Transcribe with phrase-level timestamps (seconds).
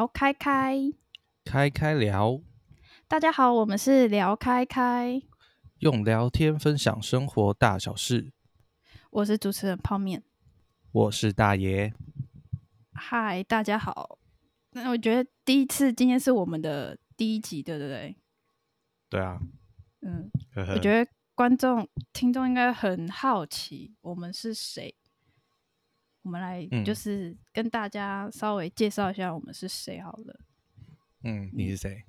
[0.00, 0.94] 聊开开，
[1.44, 2.40] 开开聊。
[3.06, 5.20] 大家好，我们是聊开开，
[5.80, 8.32] 用聊天分享生活大小事。
[9.10, 10.22] 我是主持人泡面，
[10.90, 11.92] 我是大爷。
[12.94, 14.18] 嗨，大家好。
[14.70, 18.16] 那我觉得第一次，今天是我们的第一集，对不对？
[19.10, 19.38] 对啊。
[20.00, 24.94] 嗯，我觉得观众、听众应该很好奇，我们是谁？
[26.22, 30.40] 我们来就是跟大家稍微介绍一下我们是谁好了。
[31.22, 32.04] 嗯，你是谁？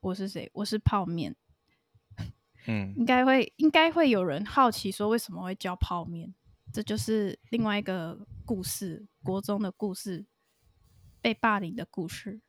[0.00, 0.50] 我是谁？
[0.52, 1.34] 我是泡面。
[2.68, 6.34] 嗯，应该会应该会有人好奇说，为什么会叫泡面？
[6.72, 10.26] 这就是另外一个故事，国中的故事，
[11.22, 12.40] 被霸凌的故事。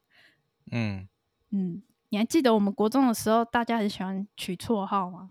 [0.70, 1.08] 嗯
[1.50, 5.30] 嗯，你还记得我们国中的时候，大家很喜欢取绰号吗？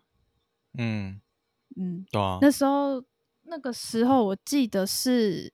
[0.73, 1.21] 嗯
[1.75, 3.05] 嗯，对啊，那时候。
[3.47, 5.53] 那个时候我记得是，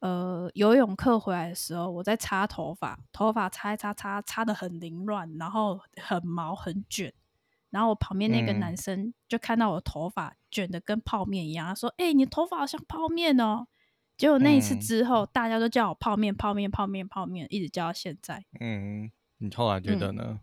[0.00, 7.12] 呃，游泳课回来的时候，我在擦头发，头发擦一擦擦，擦的很凌乱，然后很毛很卷，
[7.70, 13.66] 然后我旁边那个男生就看到我头发卷的跟泡面一样，他说：“哎、欸，你头发好像泡面哦。”
[14.18, 18.44] 结果那一次之后，大家都叫我泡面，泡面，泡面，泡面，一直叫到现在。
[18.60, 20.22] 嗯，你后来觉得呢？
[20.26, 20.40] 嗯、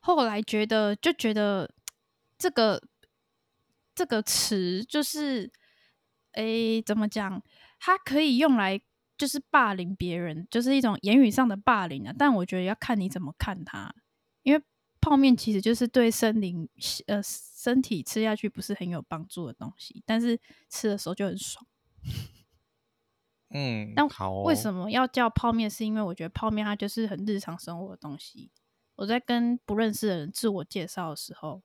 [0.00, 1.68] 后来觉得就觉得
[2.38, 2.80] 这个。
[3.94, 5.52] 这个词就是，
[6.32, 7.42] 诶，怎么讲？
[7.78, 8.80] 它可以用来
[9.18, 12.14] 就是霸凌别人，就是一种言语上的霸凌啊。
[12.16, 13.94] 但我觉得要看你怎么看它，
[14.42, 14.62] 因为
[15.00, 16.68] 泡面其实就是对身灵
[17.06, 20.40] 呃身体吃下去不是很有帮助的东西，但是
[20.70, 21.66] 吃的时候就很爽。
[23.50, 24.44] 嗯，但好哦。
[24.44, 25.68] 为什么要叫泡面？
[25.68, 28.50] 是因为我觉得泡面它就是很日常生活的东西。
[28.94, 31.62] 我在跟不认识的人自我介绍的时候，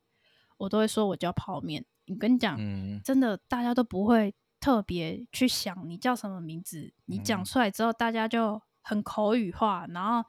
[0.57, 1.85] 我都会说我叫泡面。
[2.07, 6.93] 你跟你讲，嗯，真的，大家都不会特别去想你叫什么名字。
[7.05, 10.27] 你讲出来之后，大家就很口语化，然后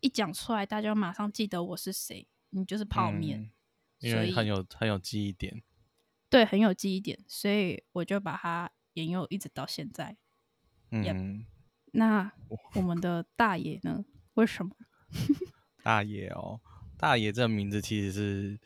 [0.00, 2.28] 一讲出来，大家就马上记得我是谁。
[2.50, 3.50] 你就是泡面，嗯，
[4.00, 5.62] 因为很有很有记忆点。
[6.30, 10.16] 对，很有记忆点，所以我就把它沿用一直到现在。
[10.90, 11.44] 嗯，yep，
[11.92, 12.30] 那
[12.74, 14.04] 我们的大爷呢？
[14.34, 14.76] 为什么？
[15.82, 16.60] 大爷哦，
[16.98, 18.60] 大爷这个名字其实是。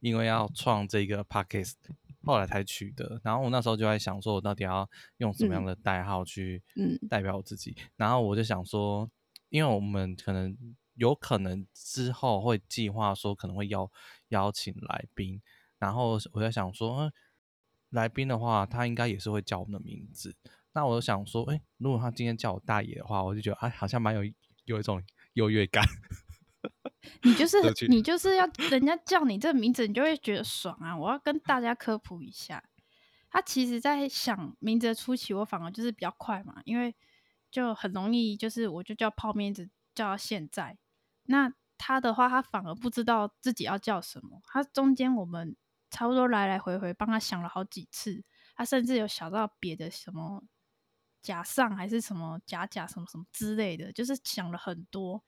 [0.00, 1.74] 因为要创这个 podcast，
[2.22, 3.20] 后来才取的。
[3.24, 4.88] 然后我那时候就在想，说我到底要
[5.18, 6.62] 用什么样的代号去
[7.08, 7.72] 代表我自己。
[7.72, 9.10] 嗯嗯、然后我就想说，
[9.48, 10.56] 因为我们可能
[10.94, 13.90] 有可能之后会计划说可能会邀
[14.28, 15.40] 邀请来宾。
[15.78, 17.12] 然后我在想说，嗯、
[17.90, 20.36] 来宾的话，他应该也是会叫我们的名字。
[20.72, 24.22] 那我就想说，哎，如果他今天叫我大爷的话，我就觉得哎，好像蛮有
[24.64, 25.02] 有一种
[25.34, 25.84] 优越感。
[27.22, 27.56] 你就是
[27.88, 30.96] 你就是要人家叫你这个名字，你就会觉得爽啊！
[30.96, 32.62] 我要跟大家科普一下，
[33.30, 36.94] 他其实在想名字的初期，我反而就是比较快嘛，因为
[37.50, 40.78] 就很容易，就是我就叫泡面子叫到现在。
[41.24, 45.56] 那他的话，他反而不知道自己要叫什么，他中间我们
[45.90, 48.24] 差不多来来回回帮他想了好几次，
[48.56, 50.42] 他甚至有想到别的什么
[51.20, 55.22] 假上还是什么假假什么什么之类的，就是想了很多。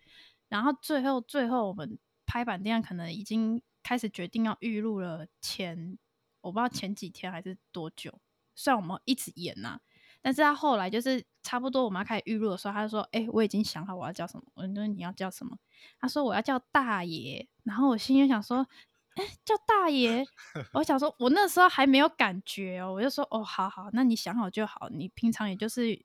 [0.51, 5.99] 然后最后最后我们拍板定案可能已经开始决定要预录了前，前
[6.43, 8.21] 我不知道前几天还是多久，
[8.55, 9.81] 虽然我们一直演呐、啊，
[10.21, 15.57] 但是他后来就是差不多我们要开始预录的时候，他就说：“哎、欸，我已经想好我要叫什么。”我说：“你要叫什么？”
[15.99, 18.67] 他说：“我要叫大爷。”然后我心里想说
[19.15, 20.25] ：“哎、欸，叫大爷。
[20.75, 24.89] ”我想说，我那时候还没有感觉哦，我就说：“哦，好好，那你想好就好。
[24.91, 26.05] 你平常也就是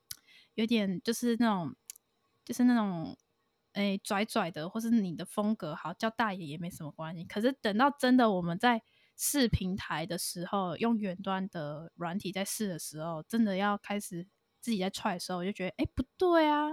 [0.54, 1.76] 有点就是那种，
[2.46, 3.18] 就是那种。”
[3.76, 7.26] 哎、欸，拽拽的，或是你的风格好，叫大爷也没什么关系。
[7.26, 8.82] 可是等到真的我们在
[9.18, 14.26] 试平台的时候，用远端的软体在试的时候，真的要开始
[14.62, 16.70] 自己在踹的时候，我就觉得哎、欸、不对啊，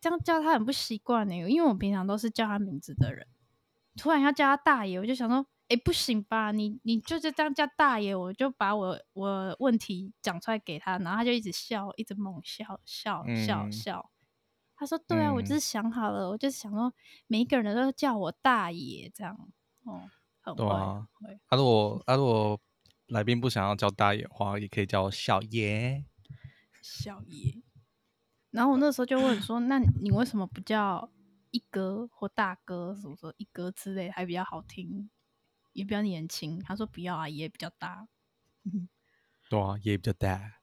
[0.00, 1.34] 这样叫他很不习惯呢。
[1.34, 3.26] 因为我平常都是叫他名字的人，
[3.96, 14.10] 突然要叫他大爷，我就想说哎、欸、不行吧，你你就是这样叫大爷，我就把我我问题讲出来给他，然后他就一直笑，一直猛笑笑笑笑。
[14.78, 16.94] 嗯他说：“对啊，嗯、我就是想好了，我就是想说，
[17.26, 19.36] 每一个人都叫我大爷这样，
[19.82, 20.08] 哦，
[20.40, 20.64] 很会。
[20.68, 21.08] 啊，
[21.48, 22.60] 他如果他如果
[23.08, 26.04] 来宾不想要叫大爷的话，也可以叫我小爷。
[26.80, 27.60] 小爷。
[28.52, 31.10] 然后我那时候就问说：那你为什么不叫
[31.50, 35.10] 一哥或大哥，什么说一哥之类，还比较好听，
[35.72, 36.60] 也比较年轻？
[36.60, 38.06] 他说不要啊，爷比较大。
[39.50, 40.60] 对啊，爷比较大。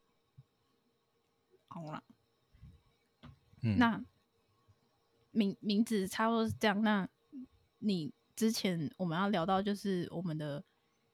[1.68, 2.02] 好了。”
[3.78, 4.04] 那
[5.32, 6.82] 名名字差不多是这样。
[6.82, 7.08] 那
[7.80, 10.64] 你之前我们要聊到就是我们的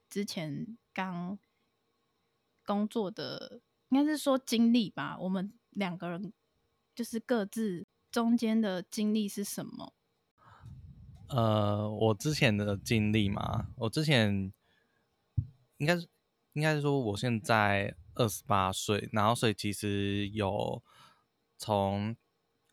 [0.08, 1.38] 之前刚
[2.64, 5.16] 工作的，应该是说经历吧。
[5.18, 6.32] 我们两个人
[6.94, 9.94] 就是各自中间的经历是什么？
[11.28, 14.52] 呃，我之前的经历嘛，我之前
[15.78, 16.06] 应该是
[16.52, 20.82] 应该是说，我现在二十八岁，然后所以其实有
[21.56, 22.14] 从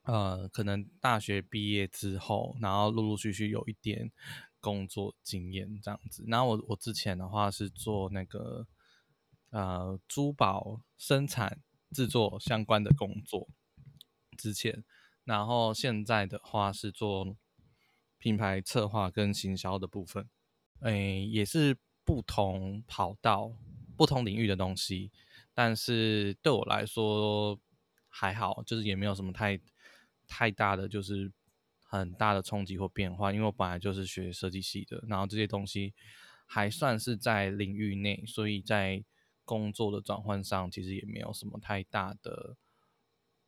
[0.10, 4.12] 呃可能大学毕业之后，然后陆陆续续有一点
[4.60, 6.24] 工作经验这样子。
[6.28, 8.66] 然后我我之前的话是做那个
[9.52, 11.60] 呃珠宝生产
[11.92, 13.48] 制作相关的工作。
[14.38, 14.84] 之前，
[15.26, 17.36] 然后现在的话是做
[18.18, 20.30] 品牌策划跟行销的部分，
[20.80, 23.52] 诶，也是不同跑道、
[23.98, 25.12] 不同领域的东西，
[25.54, 27.60] 但是对我来说
[28.08, 29.60] 还好，就是也没有什么太
[30.30, 31.30] 太大的，就是
[31.84, 35.94] 很大的冲击或变化，因为我本来就是学设计系的，然后这些东西
[36.46, 39.04] 还算是在领域内，所以在
[39.44, 42.56] 工作的转换上，其实也没有什么太大的。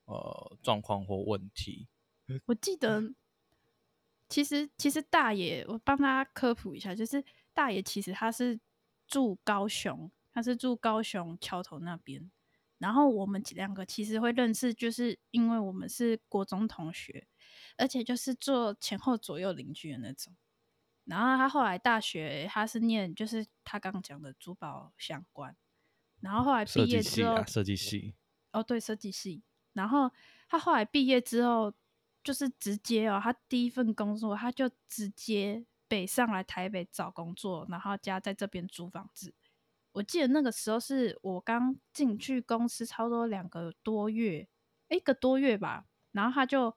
[0.05, 1.87] 呃，状况或问题，
[2.47, 3.13] 我记得，
[4.27, 7.23] 其实其实大爷，我帮他科普一下，就是
[7.53, 8.59] 大爷其实他是
[9.07, 12.29] 住高雄，他是住高雄桥头那边，
[12.81, 17.27] 然后我们两个其实会认识，就是因为我们是国中同学，
[17.77, 20.35] 而且就是坐前后左右邻居的那种。
[21.05, 25.55] 然后他后来大学他是念，就是他刚刚讲的珠宝相关，
[26.21, 28.15] 然后后来毕业之后，设计系，
[28.51, 29.43] 哦，对，设计系。
[29.73, 30.11] 然后
[30.49, 31.71] 他后来毕业之后，
[32.23, 39.35] 就是直接哦，他第一份工作他就直接北上来台北找工作，然后家在这边租房子。
[39.93, 44.47] 我记得那个时候是我刚进去公司，差不多两个多月，
[44.89, 45.85] 一个多月吧。
[46.11, 46.75] 然后他就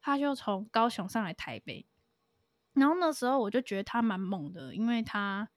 [0.00, 1.86] 他就从高雄上来台北，
[2.72, 5.50] 然后那时候我就觉得他蛮猛的，因为他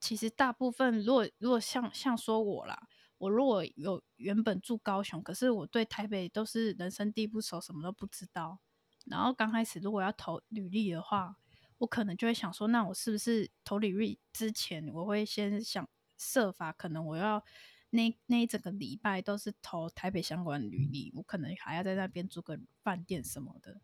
[0.00, 2.88] 其实大部分如果如果像像说我啦。
[3.18, 8.58] 我如果有原本住高雄，可是我对台北都是人生地不熟，什么都不知道。
[9.06, 11.36] 然后刚开始如果要投履历的话，
[11.78, 17.44] 我可能就会想说，那我是不是投履历之前，我会先想设法，可能我要
[17.90, 23.80] 那那一整个礼拜都是投台北相关的履历，我可能还要在那边租个饭店什么的。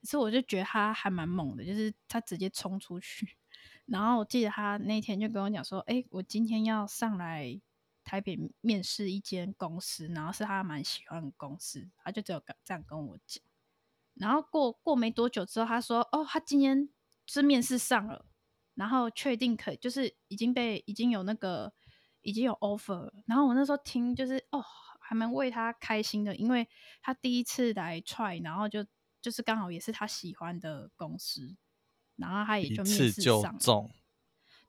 [0.00, 3.36] 可是我就觉得他还蛮猛的，就是他直接冲出去。
[3.86, 7.60] 然后我记得他那天就跟我讲说，哎，我今天要上来。
[8.04, 13.44] 台北面试一间公司，然后是他蛮喜欢的公司，他就只有这样跟我讲。
[14.14, 16.88] 然后过过没多久之后，他说：“哦，他今天
[17.26, 18.24] 是面试上了，
[18.78, 21.72] 然后确定可以，就是已经被已经有那个
[22.22, 24.64] 已经有 offer 了。”然后我那时候听就是哦，
[25.00, 26.68] 还蛮为他开心的，因为
[27.02, 28.86] 他第一次来 try，然后就
[29.20, 31.56] 就是刚好也是他喜欢的公司，
[32.14, 33.66] 然后他也就面试上了。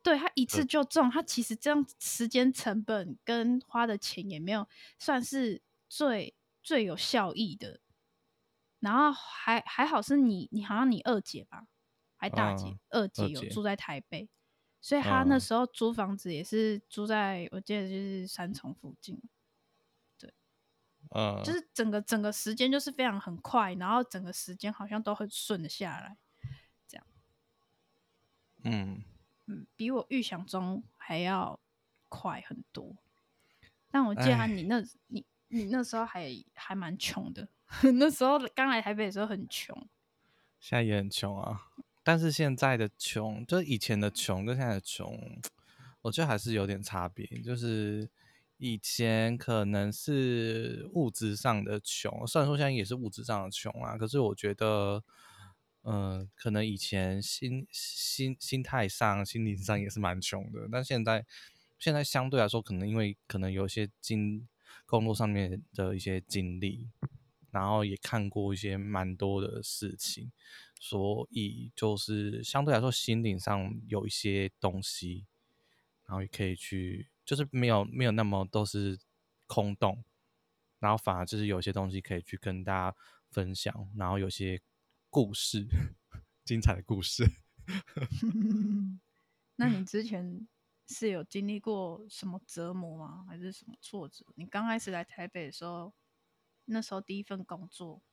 [0.01, 4.67] 对，他一次就中，他其实这样时间成本跟花的钱也没有
[4.97, 7.81] 算是最最有效益的。
[8.79, 11.65] 然后还还好是你，你好像你二姐吧，
[12.19, 14.29] 还大姐，嗯、二姐有住在台北，
[14.81, 19.19] 所以他那时候租房子也是住在，我记得就是三重附近。
[20.17, 20.33] 对，
[21.11, 26.17] 嗯，就是整个整个时间就是非常很快，然后整个时间好像都很顺的下来，
[26.87, 27.07] 这样，
[28.63, 29.03] 嗯。
[29.51, 31.59] 嗯，比我预想中还要
[32.07, 32.95] 快很多。
[33.89, 37.47] 但我记得你那，你你那时候还还蛮穷的。
[37.97, 39.75] 那时候刚来台北的时候很穷，
[40.59, 41.71] 现在也很穷啊。
[42.09, 45.39] 但是现在的穷，就以前的穷跟现在的穷，
[46.01, 47.23] 我觉得还是有点差别。
[47.43, 48.09] 就是
[48.57, 55.03] 以前可能是物质上的穷，虽然说现在也是物质上的穷啊，可是我觉得。
[55.83, 61.25] 嗯、可能以前心心心态上、心灵上也是蛮穷的，但现在
[61.79, 64.45] 现在相对来说，可能因为可能有些经
[64.85, 66.89] 工作上面的一些经历，
[67.49, 70.31] 然后也看过一些蛮多的事情，
[70.79, 75.27] 所以就是相对来说心灵上有一些东西，
[76.05, 78.97] 然后也可以去，就是没有没有那么都是
[79.45, 80.03] 空洞，
[80.79, 82.97] 然后反而就是有些东西可以去跟大家
[83.29, 84.59] 分享，然后有些。
[85.11, 85.65] 故事，
[86.45, 87.25] 精彩的故事。
[89.57, 90.47] 那你之前
[90.85, 93.25] 是有经历过什么折磨吗？
[93.27, 94.23] 还是什么挫折？
[94.35, 95.91] 你刚开始来台北的时候，
[96.65, 98.03] 那时候第一份工作，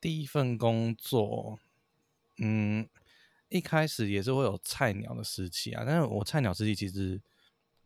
[0.00, 1.58] 第一份工作，
[2.38, 2.88] 嗯，
[3.48, 5.84] 一开始也是会有菜鸟的时期啊。
[5.86, 7.20] 但是我菜鸟时期其实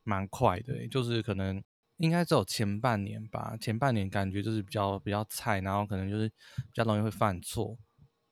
[0.03, 1.63] 蛮快的，就是可能。
[1.99, 7.79] 应该只有前半年吧，前半年感觉就是比较比较菜，然后可能就是比较容易会犯错。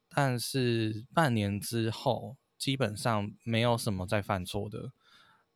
[0.09, 4.93] 但是半年之后，基本上没有什么再犯错的，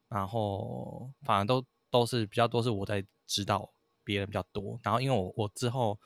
[0.09, 3.73] 然后反而都都是比较多是我在指导
[4.05, 4.79] 别人比较多。
[4.85, 5.99] 然后因为我我之后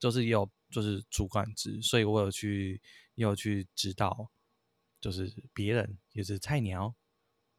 [0.00, 2.80] 就是有就是主管职，所以我有去
[3.14, 4.28] 也有去指导，
[5.00, 6.96] 就是别人也是菜鸟，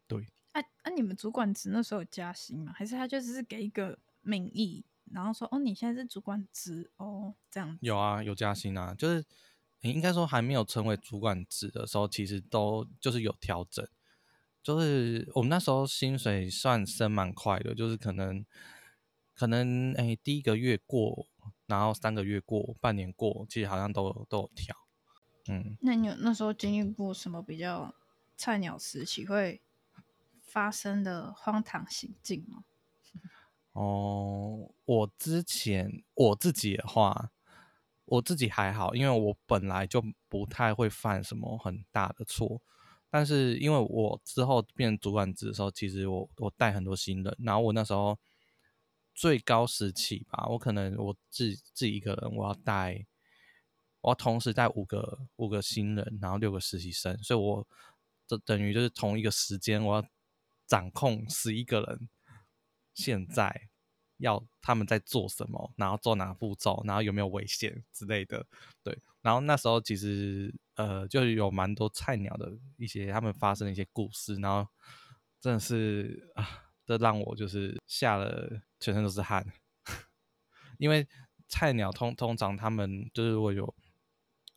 [0.06, 0.28] 对。
[0.54, 2.74] 那、啊、你们主管职那时候有加薪吗？
[2.76, 7.78] 还是他就只是给一个名义，然后说哦，你现在是主管职哦，这样子。
[7.86, 9.24] 有啊，有加薪啊，就是
[9.80, 13.88] 你应该说还没有成为主管职的时候，其实都就是有调整，
[14.62, 18.46] 就是我们那时候薪水算升蛮快的，就是可能
[19.34, 21.28] 可能哎、欸、第一个月过。
[21.66, 24.76] 然后三个月过，半年过，其实好像都有都有调，
[25.50, 25.78] 嗯。
[25.82, 27.94] 那你有那时候经历过什么比较
[28.38, 29.62] 菜鸟时期会
[30.42, 32.64] 发生的荒唐行径吗？
[33.74, 37.32] 哦，我之前我自己的话，
[38.06, 42.62] 我自己还好，因为我本来就不太会犯什么很大的错。
[43.10, 48.18] 但是因为我之后变主管职的时候，其实我我带很多新人，然后我那时候。
[49.16, 53.08] 最高时期吧，我可能我自己自己一个人，我要带，
[54.02, 57.66] 我要同时带五个五个新人，然后六个实习生，所以我
[58.28, 60.06] 这等于就是同一个时间，我要
[60.68, 62.10] 掌控十一个人，
[62.94, 63.70] 现在
[64.18, 68.46] 要他们在做什么，然后做哪步骤，然后有没有危险之类的，
[68.84, 69.02] 对。
[69.22, 74.70] 然后那时候其实呃，就有蛮多菜鸟的一些他们发生的一些故事，然后
[75.40, 76.65] 真的是啊。
[76.86, 79.46] 这让我就是吓了，全身都是汗，
[80.78, 81.08] 因为
[81.48, 83.74] 菜鸟通通常他们就是如果有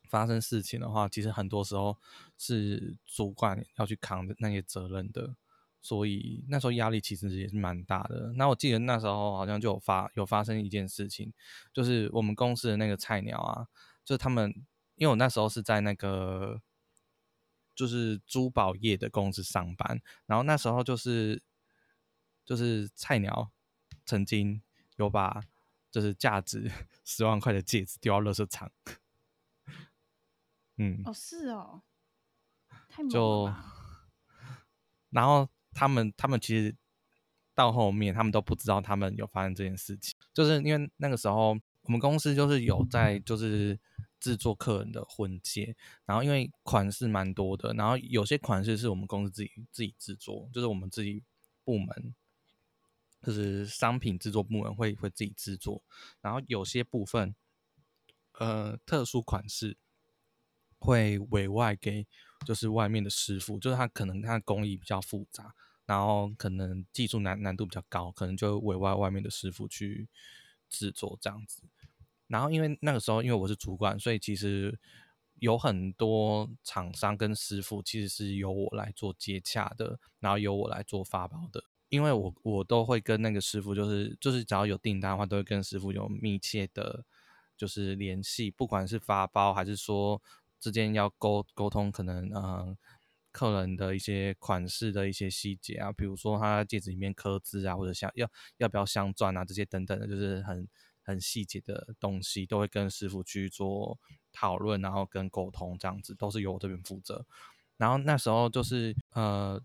[0.09, 1.97] 发生事情的话，其实很多时候
[2.37, 5.35] 是主管要去扛的那些责任的，
[5.81, 8.33] 所以那时候压力其实也是蛮大的。
[8.35, 11.33] 那我记得那时候好像就有发有发生一件事情，
[11.73, 13.67] 就是我们公司的那个菜鸟啊，
[14.05, 14.53] 就是他们
[14.95, 16.61] 因为我那时候是在那个
[17.75, 21.41] 就是珠宝业的公司上班，然后那时候就是。
[22.49, 23.51] 就是菜鸟
[24.07, 24.59] 曾经
[24.95, 25.39] 有把
[25.91, 26.67] 就是价值
[27.05, 28.71] 十万块的戒指丢到垃圾场，
[30.77, 31.83] 嗯，哦是哦，
[32.87, 33.75] 太猛了吧。
[35.11, 36.75] 然后他们他们其实
[37.53, 43.79] 到后面他们都不知道他们有发生这件事情，就是因为那个时候我们公司就是有在就是
[44.19, 51.23] 制作客人的婚戒，然后因为款式蛮多的，然后有些款式是我们公司自己自己制作，就是我们自己
[51.63, 52.15] 部门。
[53.21, 55.81] 就是商品制作部门会会自己制作，
[56.21, 57.35] 然后有些部分，
[58.33, 59.77] 呃，特殊款式
[60.77, 62.07] 会委外给
[62.45, 65.53] 就是外面的师傅，就是他可能他工艺比较复杂，
[65.85, 70.07] 然后可能技术难难度比较高，可能就委外外面的师傅去
[70.69, 71.63] 制作这样子。
[72.27, 74.79] 然后因为那个时候因为我是主管，所以其实
[75.39, 81.65] 有很多厂商跟师傅其实是由我来做接洽的，然后由我来做发包的。
[81.89, 87.03] 因为我我都会跟那个师傅，就是就是只要有订单的话，都会跟师傅有密切的，
[87.57, 90.21] 就是联系，不管是发包还是说
[90.59, 92.77] 之间要沟沟通，可能嗯
[93.31, 100.67] 客人的一些款式的一些细节啊，比如说他戒指里面刻字啊，或者像要要不要镶钻啊这些等等的，就是很
[101.01, 103.99] 很细节的东西，都会跟师傅去做
[104.31, 107.25] 讨论，然后跟沟通这样子，都是由我这边负责。
[107.77, 109.59] 然后那时候就是呃。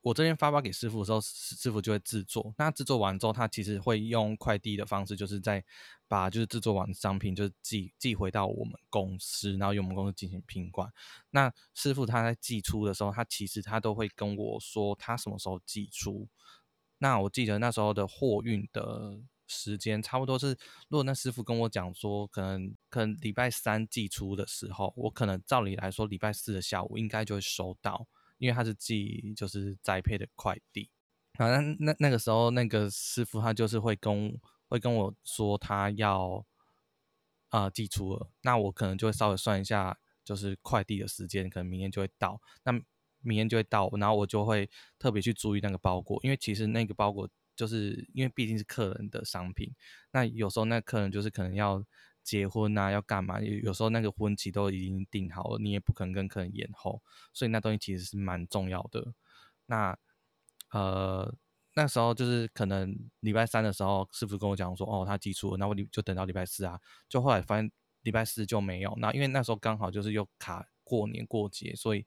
[0.00, 2.54] 我这边发包给师傅的时候，师傅就会制作。
[2.56, 5.62] 那制作完之后，他其实会用快递的方式，就是在
[6.06, 10.90] 把就是制作完的商品，就是寄寄回到我们公司，然后由我们公司进行品管。
[11.30, 16.28] 那师傅他在寄出的时候，他其实他都会跟我说他什么时候寄出。
[16.98, 20.56] 那我记得那时候的货运的时间差不多是，
[20.88, 28.06] 如果那师傅跟我讲说，可能可能礼拜三寄出的时候，我可能照理来说礼拜四的下午应该就会收到。
[28.38, 30.90] 因为他是寄就是宅配的快递，
[31.34, 36.46] 反正那那个时候那个师傅他就是会跟会跟我说他要
[37.50, 42.72] 啊、寄出了，那我可能就会稍微算一下，就是快递的时间，可能明天就会到，那
[43.20, 49.74] 明天就会到，然后我就会特别去注意那个包裹，因为其实那个包裹就是因为毕竟是客人的商品，
[50.12, 51.84] 那有时候那客人就是可能要。
[52.28, 53.40] 结婚啊，要干嘛？
[53.40, 59.14] 有有时候那个婚期都已经定好了，你也不可能跟客人延后，所以那东西其实是蛮重要的。
[59.64, 59.96] 那
[60.72, 61.34] 呃，
[61.72, 66.78] 那时候就是可能礼拜三的时候，师傅跟我讲说，哦，他寄出了，那我就等到礼拜四啊。
[67.08, 72.04] 就后来发现礼拜四就没有，那因为那时候刚好就是又卡过年过节，所以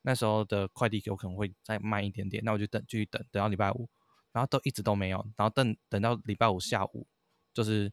[0.00, 2.42] 那时候的快递有可能会再慢一点点。
[2.42, 3.86] 那我就等继续等，等到礼拜五，
[4.32, 7.06] 然后都一直都没有，然后等等到礼拜五下午，
[7.52, 7.92] 就是。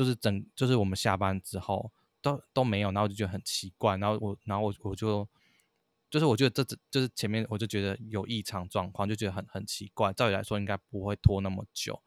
[0.00, 1.92] 就是整，就是我们下班之后
[2.22, 5.28] 都都没有，然后就觉得很奇怪，然后我，然后我我就，
[6.08, 10.10] 就是我觉得这这就是前面我就觉得有异常状况，就觉得很很奇怪。
[10.14, 12.00] 照理来说应该不会拖那么久，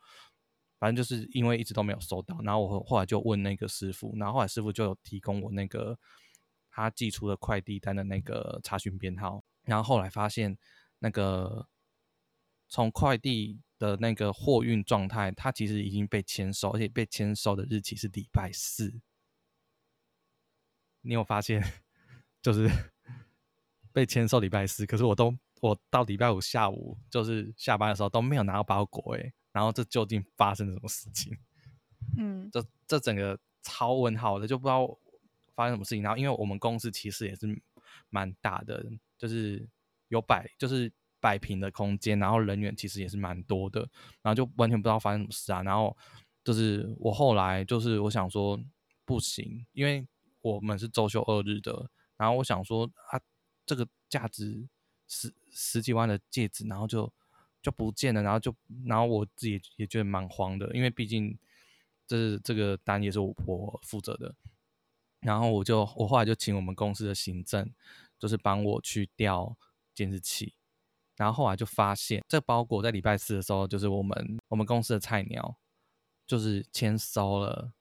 [0.80, 6.00] 反正就是因为一直都没有收到，然后我后来就问那个师傅，然后后来师傅就有提供我那个
[6.72, 10.58] 他寄出的快递单的那个查询编号，然后后来发现
[10.98, 11.68] 那个
[12.74, 19.00] 从快递的那个货运状态，它其实已经被签收，而且被签收的日期是礼拜四。
[21.02, 21.64] 你有发现，
[22.42, 22.68] 就是
[23.94, 29.32] 被签收礼拜四，可是我都我到礼拜五下午就是下班的时候都没有拿到包裹，诶。
[29.52, 31.38] 然后这究竟发生了什么事情？
[32.18, 34.98] 嗯，这这整个超问号的，就不知道
[35.54, 36.02] 发生什么事情。
[36.02, 37.62] 然后因为我们公司其实也是
[38.10, 38.84] 蛮大的，
[39.16, 39.70] 就是
[40.08, 40.92] 有百就是
[41.24, 43.80] 摆平的空间，然后人员其实也是蛮多的，
[44.22, 45.64] 然后就完全不知道发生什么事啊。
[45.64, 45.96] 然后
[46.44, 48.60] 就是我后来就是我想说
[49.06, 50.06] 不行，因为
[50.42, 53.22] 我们是周休二日的，然后我想说啊，
[53.66, 54.68] 这个价值
[55.08, 57.10] 十十几万的戒指，然后就。
[57.64, 58.54] 就不见了，然后就，
[58.86, 61.40] 然后我自己也觉得蛮慌的，因为毕竟
[62.06, 64.36] 这是这个单也是我我负责的，
[65.22, 67.74] 然后我就我后来就请我们公司的行政，
[68.20, 69.56] 就是帮我去调
[69.96, 70.56] 监视器，
[71.18, 75.58] 然后后来就发现这包裹在礼拜四的时候，就是我们我们公司的菜鸟
[76.26, 77.72] 就是签收了。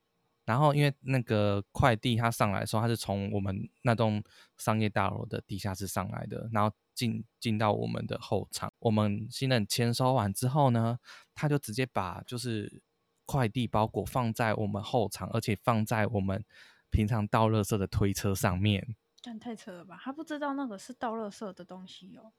[0.45, 4.21] 然后，因为那个快递它上来的时候，它是从我们那栋
[4.59, 8.73] 商业大楼的地下室上来的，然后进进到我们的后场。
[8.81, 10.99] 我们新人签收完之后呢，
[11.33, 12.83] 他就直接把就是
[13.25, 16.45] 快递包裹放在我们后场，而且放在我们
[16.91, 18.97] 平常倒垃圾的推车上面。
[19.23, 19.97] 但太扯了吧？
[20.03, 22.33] 他不知道那个是倒垃圾的东西哦。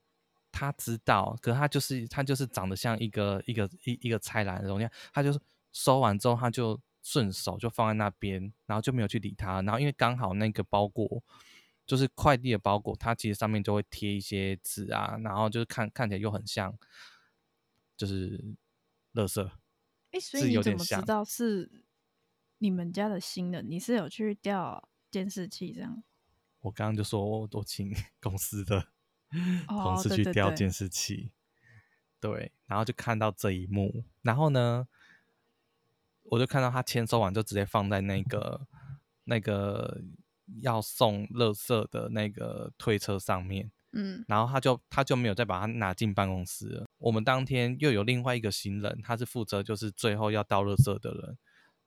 [0.54, 5.40] 他知道，可他就是他就是长得像一个一个一一个菜篮的东西，他就是
[5.72, 6.80] 收完之后他就。
[7.06, 9.60] 顺手就放在那边，然后就没有去理他。
[9.60, 11.22] 然后因为刚好那个包裹
[11.84, 16.74] 就是快递的包裹，它其实上面就会贴一些纸啊，然后就是看看起来又很像，
[17.94, 18.42] 就是
[19.12, 19.46] 垃圾。
[20.12, 21.84] 哎、欸，所以你怎么知道是
[22.56, 23.68] 你们家的新人？
[23.68, 26.02] 你是有去调监视器这样？
[26.60, 28.88] 我刚刚就说我请 公司的
[29.66, 34.86] 同事去调监视器，哦、对，对，对，对，然后就看到这一幕，然后呢？
[36.30, 38.66] 我就看到他签收完，就直接放在那个
[39.24, 40.00] 那个
[40.62, 46.86] 要送垃圾的那个推车上面，嗯，然后他就他就没有再把它拿进办公室了。
[46.96, 51.38] 我们当天又有另外一个新人，他是负责就是最后要倒垃圾的人，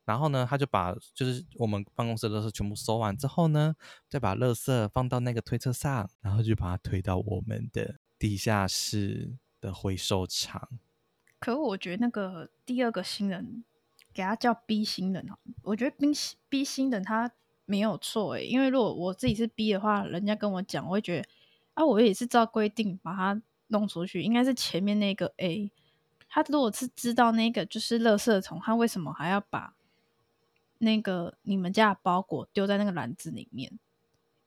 [0.08, 3.74] 然后呢，他就把就是我们办公室的垃圾全部收完之后呢，
[4.08, 10.68] 再把垃圾放到那个推车上，然后就把它推到我们的地下室的回收场。
[11.38, 13.64] 可我觉得那个第二个新人。
[14.14, 16.08] 给他叫 B 新人哈，我觉得 B
[16.48, 17.30] B 新人他
[17.66, 21.28] 没有错诶，因为如果我自己是 B 的话，人家跟我讲，我会觉得
[21.74, 25.70] 啊，我也是照规定把它弄出去，应该是前面那个 A，
[26.28, 29.74] 他如果是知道那个就是垃圾桶，他为什么还要把
[30.78, 33.78] 那个你们家的包裹丢在那个篮子里面？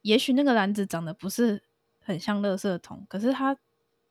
[0.01, 1.61] 也许那个篮子长得不是
[1.99, 3.55] 很像垃圾桶，可是他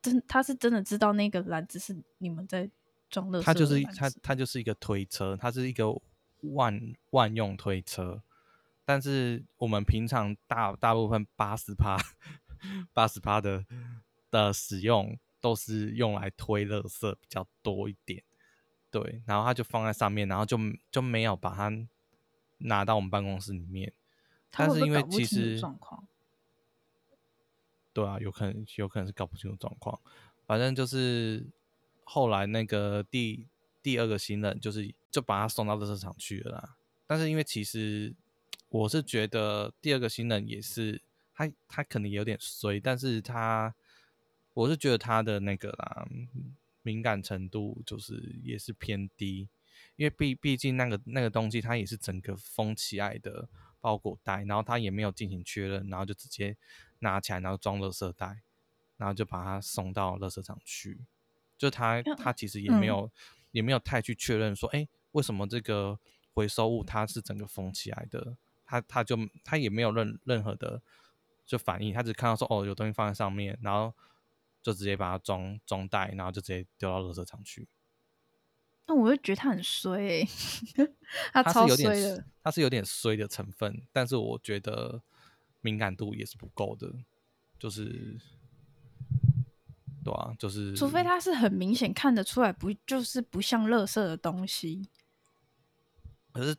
[0.00, 2.70] 真他是真的知道那个篮子是你们在
[3.08, 3.42] 装垃圾。
[3.42, 5.92] 它就是它，它就是一个推车，它是一个
[6.54, 6.80] 万
[7.10, 8.22] 万用推车。
[8.84, 11.96] 但是我们平常大大部分八十趴
[12.92, 13.64] 八十趴的
[14.30, 18.22] 的使用都是用来推垃圾比较多一点。
[18.90, 20.58] 对，然后他就放在上面，然后就
[20.90, 21.70] 就没有把它
[22.60, 23.92] 拿到我们办公室里面。
[24.50, 25.60] 但是因为其实
[27.92, 30.00] 对啊，有可能有可能是搞不清楚状况，
[30.46, 31.46] 反正就是。
[32.12, 33.46] 后来那个第
[33.84, 36.76] 第二个新人就是就把他送到垃圾场去了啦。
[37.06, 38.12] 但是因为其实
[38.68, 41.00] 我是觉得第二个新人也是
[41.32, 43.72] 他他可能有点衰，但是他
[44.54, 46.04] 我是觉得他的那个啦
[46.82, 49.48] 敏感程度就是也是偏低，
[50.00, 53.46] 因为毕毕竟那个那个东西它也是整个封起来的
[53.80, 56.56] 包裹袋，然后他也没有进行确认，然后就直接
[57.00, 58.40] 拿起来然后装垃圾袋，
[58.96, 61.04] 然后就把它送到垃圾场去。
[61.58, 63.10] 就他，他其实也没有，嗯、
[63.50, 65.98] 也没有太去确认说，哎、欸，为什么这个
[66.32, 68.38] 回收物它是整个封起来的？
[68.64, 70.80] 他他就他也没有任任何的
[71.44, 73.94] 就反应，他只看到说，哦，有东西放在上面，然后
[74.62, 77.68] 就直接把它装装袋，然后就直接丢到垃圾场去。
[78.90, 80.28] 那我就觉得他很衰、欸，
[81.32, 85.00] 他超衰的，他是有点衰的成分，但是我觉得
[85.60, 86.92] 敏感度也是不够的，
[87.56, 88.18] 就是。
[90.02, 94.88] 对啊，就是除非他是很明显看得出来不就是不像垃圾的东西，
[96.32, 96.56] 可是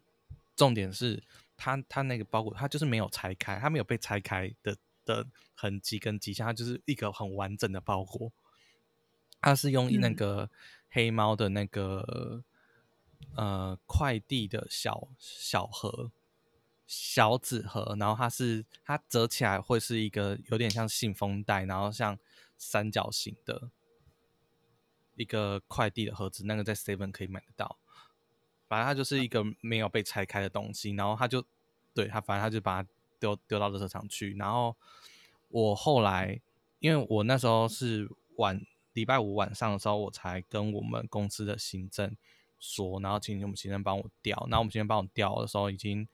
[0.55, 1.23] 重点是
[1.57, 8.31] 他他那个包裹他就是没有拆开，他没有被拆开的的痕迹跟迹象，它就是一个很完整的包裹。
[9.41, 10.47] 它是用那个
[10.91, 12.43] 黑猫的那个
[13.36, 16.12] 呃快递的小小盒，
[16.86, 22.19] 小纸盒，然后它是它折起来会是一个有点像信封袋，然后像
[22.58, 23.71] 三角形的
[25.15, 27.77] 一个快递的盒子，那个在 Seven 可以买得到。
[28.67, 31.43] 反正它就是一个没有被拆开的东西，然后他就
[31.93, 34.34] 对他，反正他就把它丢丢到垃圾场去。
[34.38, 34.75] 然后
[35.49, 36.39] 我后来，
[36.80, 42.15] 因为我那时候是晚礼拜五晚上的时候，我才跟我们公司的行政
[42.60, 44.38] 说，然后请我们行政帮我调。
[44.49, 46.08] 然后我们行政帮我调的时候，已经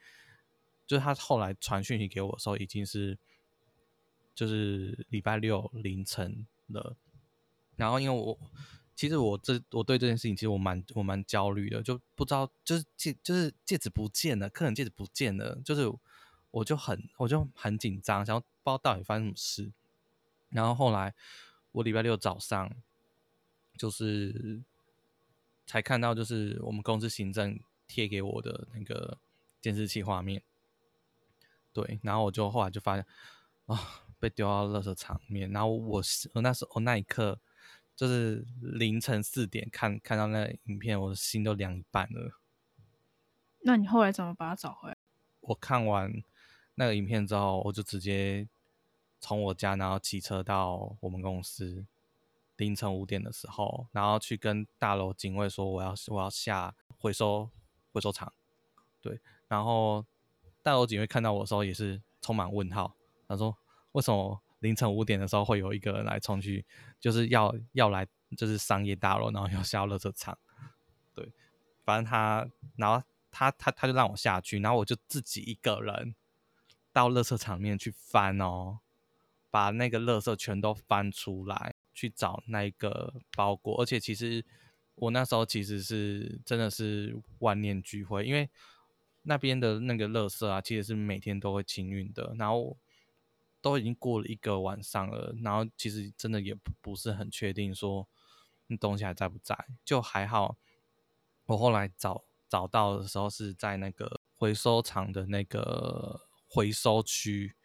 [0.85, 3.17] 就是他后来传讯息给我的时候，已经是
[4.35, 6.95] 就是礼拜六凌晨了。
[7.75, 8.37] 然后因为我
[8.95, 15.91] 其实我这我对这件事情其实我蛮我蛮焦虑的，就不知道就是戒就是戒指不见了，客人戒指不见了，就是
[16.51, 19.71] 我就很我就很紧张，想要不知道到底发生什么事。
[20.49, 21.13] 然后后来
[21.77, 22.71] 我礼拜六早上
[23.77, 24.63] 就是。
[25.69, 29.17] 才看到就是我们公司行政贴给我的那个
[29.59, 30.41] 监视器画面，
[31.73, 33.05] 对，然后我就后来就发现
[33.65, 33.77] 啊，
[34.17, 37.41] 被丢到垃圾场面，然后我我那时候我那一刻
[37.97, 42.39] 就是凌晨四点看看到那个影片，我的心都凉一半了。
[43.63, 44.95] 那你后来怎么把它找回来？
[45.41, 46.09] 我看完
[46.75, 48.47] 那个影片之后，我就直接
[49.19, 51.85] 从我家然后骑车到我们公司。
[52.57, 57.47] 凌晨五点的时候，然后去跟大楼警卫说我要我要下回收
[57.93, 58.33] 回收厂，
[58.99, 60.03] 对，然后
[60.63, 62.95] 大楼警卫看到我的时候也是充满问号，
[63.27, 63.55] 他说
[63.91, 66.65] 为什么凌晨五点的时候会有一个人来冲去，
[66.99, 70.35] 就是要要来就是商业大楼，然后要下垃圾场，
[71.13, 71.31] 对，
[71.85, 76.15] 反正他然后他他他就让我下去，然后我就自己一个人
[76.91, 78.79] 到垃圾场面去翻哦，
[79.49, 81.75] 把那个垃圾全都翻出来。
[81.97, 84.45] 去找那个包裹，而且其实
[84.93, 88.47] 我那时候其实是真的是万念俱灰，因为
[89.23, 92.77] 那边的那个垃圾啊，其实是每天都会清运的，然后
[93.63, 98.07] 都已经过了一个晚上了，然后其实真的也不是很确定说
[98.67, 100.55] 那东西还在不在，就还好。
[101.47, 107.55] 我后来找找到的时候是在那个回收厂的那个回收区，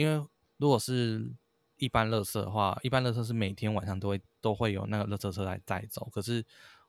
[0.00, 1.34] 因为如果是。
[1.82, 6.06] 一般垃圾的话，一般垃圾是每天晚上都会都会有那个垃圾车来载走。
[6.12, 6.44] 可是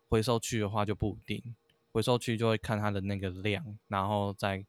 [0.09, 1.55] 回收区的话就不一定，
[1.93, 4.65] 回收区就会看它的那个量，然后再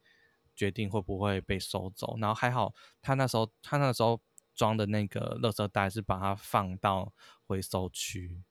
[0.55, 2.17] 决定会不会被收走。
[2.21, 4.21] 然后还好，他那时候他那时候
[4.55, 7.13] 装的那个垃圾袋是把它放到
[7.49, 8.45] 回收区，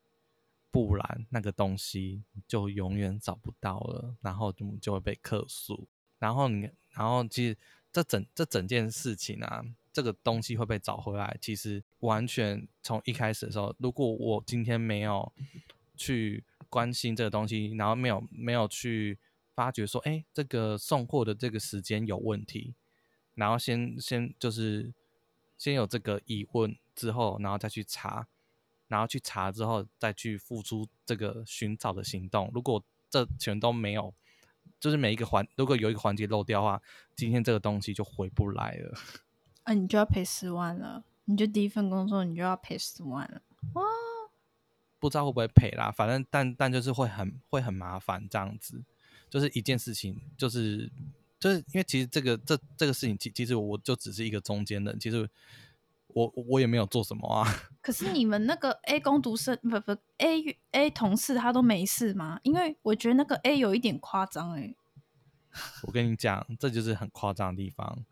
[0.70, 5.88] 不然那个东西就永远找不到了，然后就就会被客诉。
[6.20, 7.58] 然后你，然后其实
[7.94, 9.64] 这整这整件事情啊。
[9.94, 15.32] 这个东西会被找回来，其实完全从一开始的时候，如果我今天没有
[15.96, 19.20] 去关心这个东西，然后没有没有去
[19.54, 22.74] 发觉说，哎，这个送货的这个时间有问题，
[23.36, 24.94] 然后先先就是
[25.58, 28.28] 先有这个疑问之后，然后再去查，
[28.88, 32.50] 然后去查之后再去付出这个寻找的行动。
[32.54, 34.14] 如果这全都没有，
[34.80, 36.82] 就是每一个环，如果有一个环节漏掉的话，
[37.16, 38.98] 今天这个东西就回不来了。
[39.64, 41.04] 啊，你就要赔十万了！
[41.26, 43.42] 你就第一份工作，你就要赔十万了
[43.74, 43.84] 哇！
[45.00, 48.84] 不知道会不会赔啦，反正但但就是会很会很麻烦这样子，
[49.30, 50.92] 就是一件事情，就是
[51.40, 55.28] 就是因为其实这个这这个事情，其其实我就只是一个中间人，其实
[56.08, 57.48] 我我也没有做什么啊。
[57.82, 62.40] 可是你们那个 A 工读生不不 A A 同事他都没事吗？
[62.44, 64.76] 因为我觉得那个 A 有一点夸张哎。
[65.84, 68.06] 我跟你讲，这就是很夸张的地方。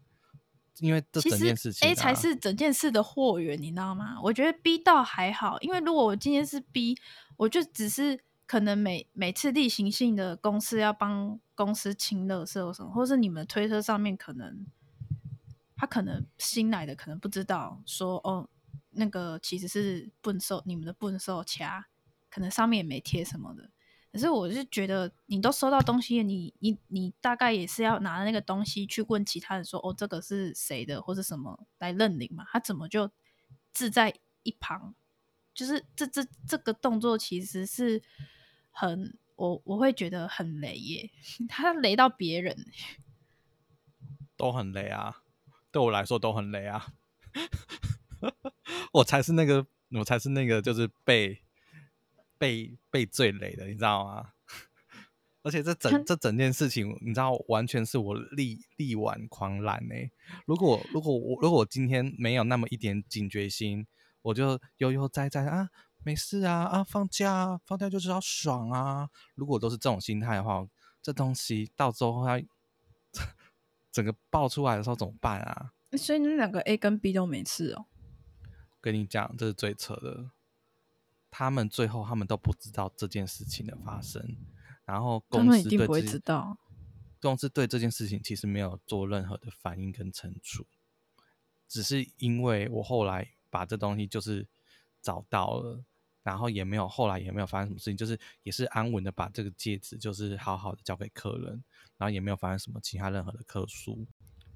[0.79, 4.19] 因为这整件事情，啊，其实 A 才是整件事的货源，你知道吗？
[4.21, 6.97] 我觉得 B 倒还好，因为如果我今天是 B，
[7.37, 14.65] 我就只是可能每每次例行性的公司要帮公司清垃圾或什么，或是你们推车上面可能
[15.75, 18.49] 他可能新来的可能不知道说哦，
[18.91, 21.87] 那个其实是笨兽，你们的笨兽卡，
[22.29, 23.69] 可能上面也没贴什么的。
[24.11, 32.43] 可是我是觉得，你都收到东西，你你你大概也是要拿那个东西去问其他人说，哦，这个是谁的，或是什么来认领嘛？
[32.51, 33.11] 他怎么就
[33.71, 34.95] 置在一旁？
[35.53, 38.01] 就是这这这个动作其实是
[38.71, 41.11] 很我我会觉得很雷耶，
[41.47, 42.65] 他雷到别人，
[44.35, 45.21] 都很雷啊，
[45.71, 46.93] 对我来说都很雷啊，
[48.93, 51.43] 我才是那个，我才是那个，就是被。
[52.39, 54.31] 被被最雷的，你知道吗？
[55.43, 59.95] 而且这整这整件事情，你知道，完全是我力力挽狂澜呢。
[60.45, 63.85] 如果如果我如果我今天没有那么一点警觉心，
[64.21, 65.69] 我就悠悠哉哉啊，
[66.03, 69.09] 没事啊啊，放假啊，放假就知道爽啊。
[69.35, 70.67] 如果都是这种心态的话，
[71.01, 72.41] 这东西到时候它
[73.91, 75.71] 整个爆出来的时候怎么办啊？
[75.97, 77.85] 所以你两个 A 跟 B 都没事哦。
[78.81, 80.31] 跟你讲，这是最扯的。
[81.31, 84.35] 他们最后他们都不知道这件事情的发生，
[84.85, 86.57] 然后公司对这，不会知道。
[87.21, 90.65] 公司对这件事情其实没有做任何的反应跟惩处，
[91.67, 94.47] 只是因为我后来把这东西就是
[95.01, 95.83] 找到了，
[96.23, 101.61] 然后也没有后来也没有发生什么事情，就是也是安稳的把这个戒指就是好好的交给客人，
[101.97, 104.07] 然后也没有发生什么其他任何的客诉，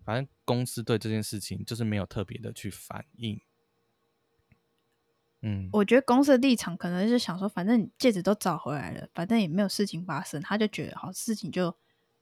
[0.05, 3.41] 反正公司对这件事情就是没有特别的去反应。
[5.45, 11.69] 嗯，我觉得公司的立场可能是想说，反正你戒指都找回来了，反正也没有事情发生，他就觉得好事情就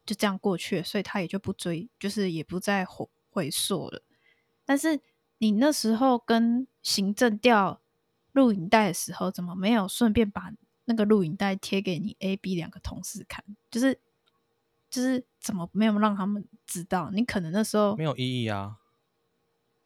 [0.06, 4.04] 就这样过去了，所以他也就不追，就是也不再回回溯了。
[4.66, 5.00] 但是
[5.38, 7.82] 你那时候跟行政调
[8.32, 10.52] 录影带的时候，怎么没有顺便把
[10.86, 13.46] 那个录影带贴给你 A、B 两个同事看？
[13.70, 14.00] 就是
[14.90, 17.12] 就是怎么没有让他们知道？
[17.12, 18.78] 你可能那时候没有意义啊。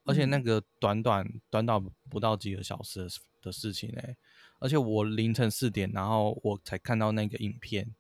[0.06, 3.10] 而且那个短短短短不到几个小时
[3.42, 4.16] 的事情呢、欸，
[4.60, 7.94] 而且我凌晨四点，然后我才看到那个影片。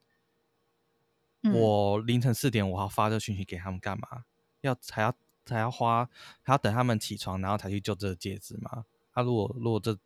[1.41, 4.24] 嗯、我凌晨四点，我要发这个讯息给他们干嘛？
[4.62, 5.15] 要还要
[5.48, 6.08] 还要花
[6.44, 8.86] 还要等他们起床，然后才去救这个戒指吗？
[9.12, 9.98] 他、啊、如果如果这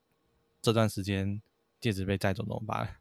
[0.62, 1.42] 这段时间
[1.82, 2.96] 戒指被带走怎么办？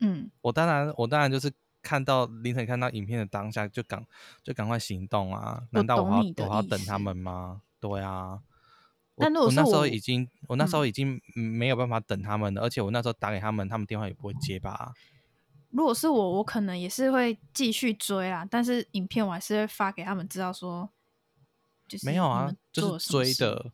[0.00, 1.50] 嗯，我当然我当然就是。
[1.86, 4.04] 看到凌晨看到影片的当下就赶
[4.42, 5.62] 就赶快行动啊！
[5.70, 7.62] 难道我要我要等他们吗？
[7.78, 8.42] 对啊，
[9.14, 14.94] 我我那时候已经我那时候已经没有办法等他们了，嗯、而且我那时候打给他们，他们电话也不会接吧？
[15.70, 20.90] 如果是我，我可能也是会继续追啊，但是影片我还是会发给他们知道说，
[21.86, 23.70] 就是没有啊，就是追的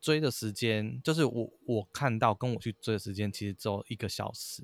[0.00, 4.62] 追的时间，就是我我看到跟我去追的时间其实只有一个小时。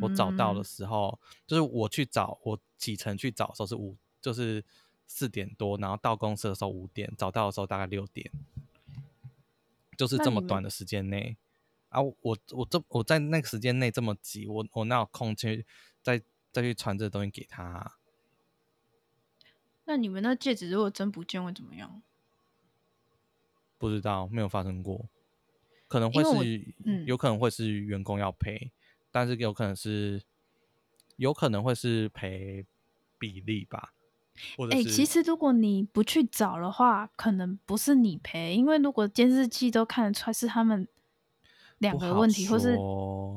[0.00, 4.64] 我找到的时候，嗯、就是我去找，我启程去找的时候是五，就是
[5.06, 8.30] 四点多，然后到公司的时候五点，找到的时候大概六点，
[9.96, 11.36] 就是这么短的时间内
[11.88, 12.00] 啊！
[12.00, 15.66] 我我这我在那个时间内这么急，我我哪有空去
[16.02, 16.22] 再
[16.52, 17.96] 再去传这个东西给他、啊？
[19.84, 22.00] 那你们那戒指如果真不见会怎么样？
[23.76, 25.06] 不知道，没有发生过，
[25.88, 28.70] 可能会是，嗯、有可能会是员工要赔。
[29.10, 30.22] 但是有可能是，
[31.16, 32.64] 有可能会是赔
[33.18, 33.92] 比例吧。
[34.70, 40.88] 哎、欸，其实如果你不去找的话，可能不是你赔，因为如果监视器都看得出来是他们
[41.78, 42.74] 两个问题，或是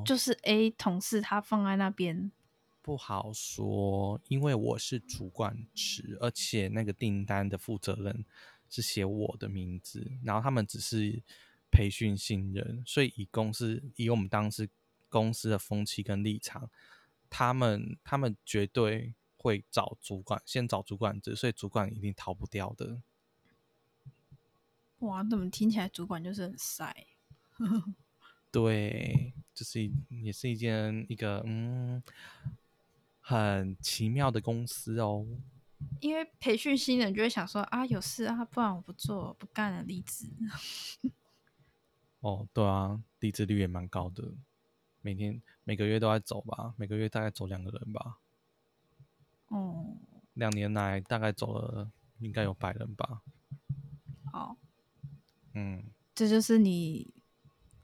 [0.05, 2.31] 就是 A 同事他放在那边，
[2.81, 4.21] 不好说。
[4.29, 8.23] 因为我是主管职，而且那个订单的负责人
[8.69, 11.21] 是写我的名字，然后他们只是
[11.69, 14.69] 培训新人，所以以公司以我们当时。
[15.13, 16.71] 公司的风气跟立场，
[17.30, 23.04] 他们他们绝对会找主管，先找主管职，所以主管一定逃不掉的。
[24.99, 27.06] 哇，怎么听起来主管就是很晒？
[28.52, 32.02] 对，这、就是也是一件一个嗯
[33.19, 35.28] 很奇妙的公司哦。
[35.99, 40.28] 因为培训新人就会想说啊，有事啊，不然我不做不干了，离职。
[42.21, 44.32] 哦，对啊，离职率也蛮高的。
[45.03, 48.19] 每天每个月都在走吧，每个月大概走两个人吧。
[49.49, 49.97] 哦、嗯，
[50.33, 53.21] 两年来大概走了应该有百人吧。
[54.31, 54.57] 好，
[55.53, 55.83] 嗯，
[56.15, 57.13] 这就是你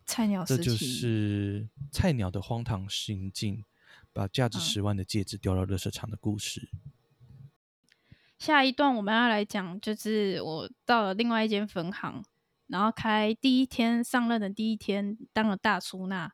[0.06, 3.66] 菜鸟这就是菜鸟的荒唐行径，
[4.14, 6.70] 把价值十万的戒指丢到垃圾场的故事。
[6.72, 7.50] 嗯。
[8.40, 12.24] 下一段我们要来讲，就是我到了另外一间分行，
[12.68, 16.34] 然后开第一天上任的第一天，当了大出纳。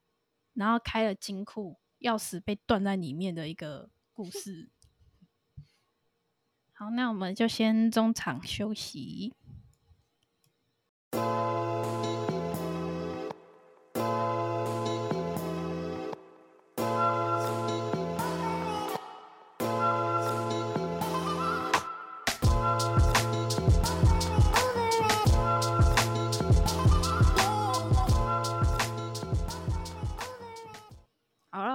[0.56, 4.72] 然后开了金库，钥匙被断在里面的一个故 事。
[6.74, 9.34] 好，那我们就先中场休息。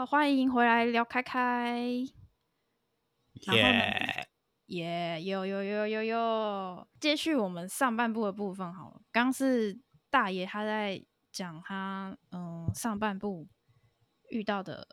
[0.07, 1.79] 欢迎回来聊开开，
[3.35, 4.29] 耶
[4.67, 9.03] 耶，有有有有有，接续我们上半部的部分好了。
[9.13, 13.47] 刚是大爷他在讲他嗯上半部
[14.31, 14.89] 遇到的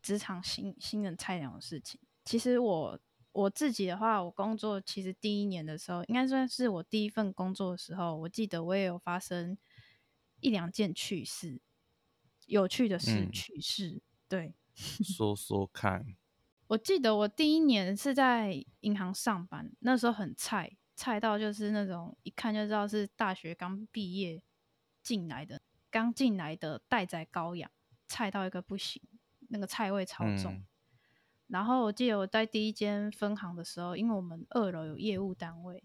[0.00, 2.00] 职场新新人菜鸟的事情。
[2.24, 3.00] 其实我
[3.32, 9.58] 我自己的话，我工作其实第一年的时候，应该算是我第一份工作的时候，我记得我也有发生
[10.40, 11.60] 一两件趣事。
[12.46, 13.88] 有趣的事趣事。
[13.88, 14.00] 嗯、
[14.32, 16.16] 对，说说看。
[16.68, 24.42] 我记得我第一年是在银行上班，那时候很菜，菜到就是那种一看就知道是大学刚毕业
[25.02, 27.70] 进来的，刚进来的待宰羔羊，
[28.08, 29.02] 菜到一个不行，
[29.48, 30.54] 那个菜味超重。
[30.54, 30.66] 嗯、
[31.48, 35.84] 然后我记得我在第一间分行的时候，因为我们二楼有业务单位，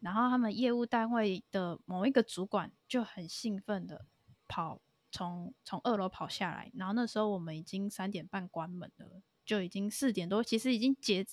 [0.00, 4.06] 然后他们业务单位的某一个主管就很兴奋的
[4.48, 4.80] 跑，
[5.16, 9.22] 从从二楼跑下来，然后那时候我们已经三点半关门了。
[9.46, 11.24] 就已经四点多，其实已经结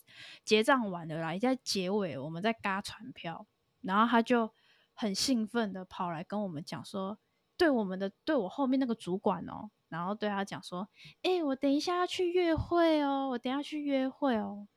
[0.46, 3.48] 结账完了啦，已经在结尾，我们在嘎传票，
[3.82, 4.54] 然后他就
[4.94, 7.18] 很兴奋的跑来跟我们讲说，
[7.58, 10.88] 对我们的对我后面那个主管哦，然后对他讲说，
[11.24, 14.68] 哎、我等一下要去约会哦，我等下去约会哦，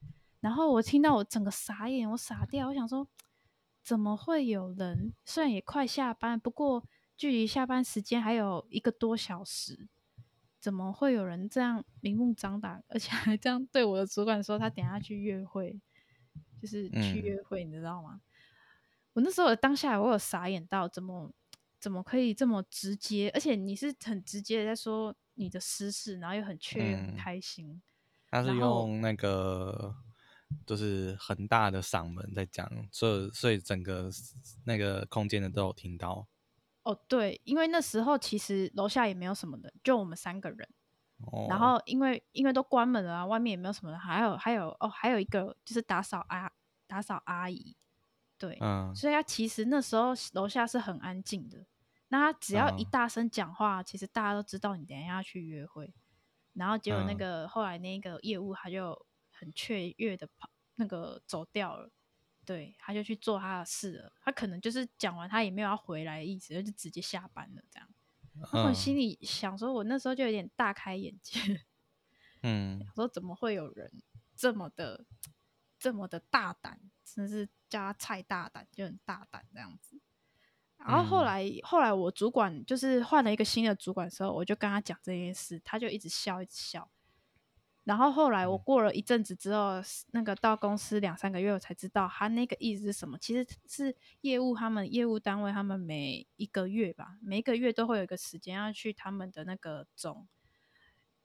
[0.40, 3.06] 然后我听到我整个傻眼，我傻掉，我想说，
[3.84, 5.12] 怎么会有人？
[5.26, 6.82] 虽然也快下班，不过
[7.16, 9.88] 距离下班时间还有一个多小时。
[10.58, 15.78] 怎么会有人这样明目张胆，而且还这样对我的主管说他等下去约会，
[16.60, 18.14] 就是去约会，你知道吗？
[18.14, 18.20] 嗯、
[19.12, 21.30] 我那时候当下我有傻眼到，怎么
[21.78, 23.30] 怎么可以这么直接？
[23.32, 27.70] 而且你是很直接的在说你的私事，然后又很雀跃、很开心。
[27.70, 27.82] 嗯、
[28.30, 29.94] 他是用那个
[30.66, 34.10] 就是很大的嗓门在讲，所以所以整个
[34.64, 36.26] 那个空间的都有听到。
[36.86, 40.68] 哦，对，因为那时候其实楼下也没有什么人，就我们三个人。
[41.32, 46.48] 哦、然后因为因为都关门了啊，外面也没有什么人，还有还有哦，还有一个就是打扫阿
[46.86, 47.74] 打扫阿姨，
[48.38, 51.66] 对，嗯、所以他其实那时候楼下是很安静的。
[52.08, 55.92] 那他只要一大声讲话，嗯、其实大家都知道你等一下要去约会。
[56.52, 61.90] 然后结果那个、嗯、后来那个业务他就很雀跃的跑那个走掉了。
[62.46, 64.12] 对，他就去做他的事了。
[64.22, 67.88] 他可能就是讲完，他也没有要回来的意思，就直接下班了这样。
[68.38, 71.64] 然后我心里想说，我那时候就有点大开眼界。
[72.42, 73.90] 嗯，说怎么会有人
[74.36, 75.04] 这么的
[75.78, 79.98] 这么的大胆，真是叫他菜大胆，就很大胆这样子。
[80.76, 86.88] 然后后来、嗯、后来我主管就是换了一个新的主管的时候，我就跟他讲这件事，他就一直笑一直笑。
[87.86, 93.16] 然后后来我过了一阵子之后，嗯、那个到公司两三个月，我才知道他那个意思是什么。
[93.16, 100.26] 其实是业务，他们业务单位，他们每一个月吧，每一个月都会有一个时间要去他们的那个总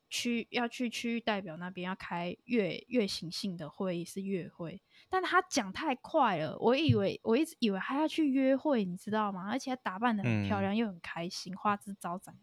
[0.08, 4.84] 区，要去区域代表那边要开月月行性的会议，是月会。
[5.10, 9.50] 但他讲太快了，我以为我一直以为他要去约会，你知道吗？
[9.50, 12.38] 而且他打扮得很漂亮，嗯、又很开心，花枝招展。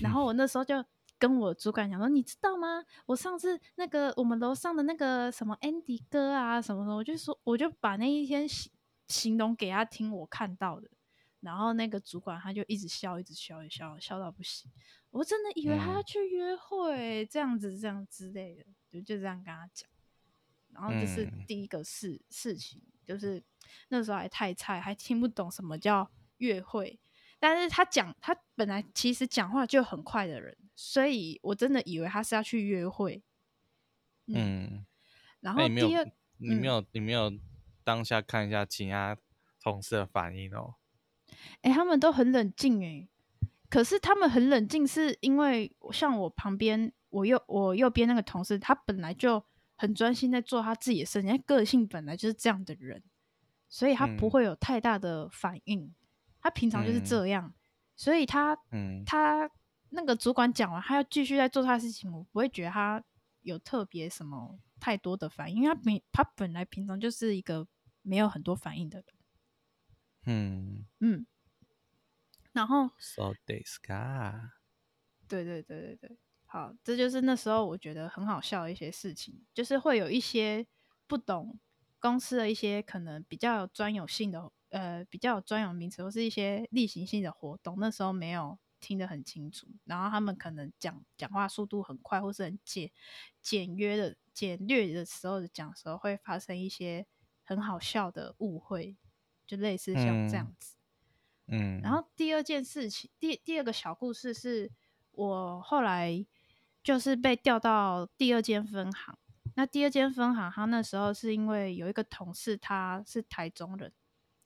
[0.00, 0.82] 然后我那时候就。
[1.18, 2.84] 跟我主管讲说，你知道吗？
[3.06, 8.70] 我上次那个我们楼上的那个什么 Andy 哥啊，什么的，我就说，我就把那一天形
[9.08, 10.88] 形容给他听，我看到的。
[11.40, 14.70] 然后那个主管他就一直笑，一直笑，一笑，笑到不行。
[15.10, 19.88] 我真的以为他要去约会，嗯、这样子，这样之类的，就就这样跟他讲。
[20.70, 23.42] 然后这是第一个事、嗯、事情，就是
[23.88, 26.98] 那时候还太菜，还听不懂什么叫约会。
[27.40, 33.22] 但是他讲，他本来其实讲话就很快的人，所以我真的以为他是要去约会。
[34.26, 34.86] 嗯，嗯
[35.40, 36.04] 然后第二，
[36.38, 37.32] 你没有，你没有
[37.84, 39.16] 当下看一下其他
[39.62, 40.74] 同事的反应哦。
[41.62, 43.08] 哎、欸，他们都很冷静哎，
[43.70, 49.44] 可是他们很冷静，是因为像我旁边，我右我右边那个同事，他本来就
[49.76, 53.02] 很专心在做他自己的事情，他个性本来就是这样的人，
[53.68, 55.82] 所以他不会有太大的反应。
[55.82, 55.94] 嗯
[56.48, 57.54] 他平常就是这样，嗯、
[57.94, 59.50] 所以他，嗯、他
[59.90, 63.04] 那个主管讲完，他要继续在做他的事情，我不会觉得他
[63.42, 67.68] 有特别什么太多的反应，因为他平他本来平常就是一个
[68.00, 69.06] 没有很多反应的人。
[70.24, 70.86] 嗯。
[71.00, 71.26] 嗯，
[72.52, 74.48] 然后，So this guy，
[75.28, 80.66] 对对对对对，好，这就是那时候我觉得很好笑的一些事情，就是会有一些
[81.06, 81.60] 不懂
[81.98, 84.50] 公司的一些可能比较专有性的。
[84.70, 92.90] 呃，比较有专有名词或是一些例行性的活动，那时候没有听得很清楚，然后他们可能讲讲话速度很快，或是很简
[93.40, 97.06] 简约的简略的时候讲的时候，会发生一些
[97.44, 98.96] 很好笑的误会，
[99.46, 100.76] 就类似像这样子。
[101.46, 104.70] 嗯，嗯然后第二件事情，第第二个小故事是
[105.12, 106.26] 我后来
[106.82, 109.18] 就是被调到第二间分行，
[109.54, 113.90] 那第二间分行，他那时候是因为有一个同事他是台中人。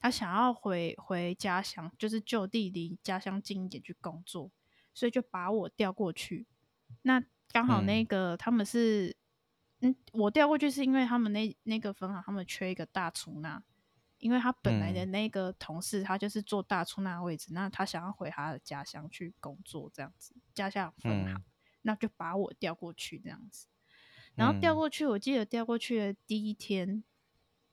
[0.02, 4.50] 他想要回回家乡，就是就地离家乡近一点去工作，
[4.92, 6.44] 所以就把我调过去。
[7.02, 7.22] 那
[7.52, 9.16] 刚好那个他们是，
[9.78, 13.62] 嗯，嗯，我调过去是因为他们那那个分行他们缺一个大厨，那
[14.18, 21.44] 因为他本来的那个同事，他就是做大出纳位置，嗯，那他想要回他的家乡去工作，这样子家乡分行，嗯，
[21.82, 23.68] 那就把我调过去这样子。
[24.34, 27.04] 然后调过去，我记得调过去的第一天，嗯，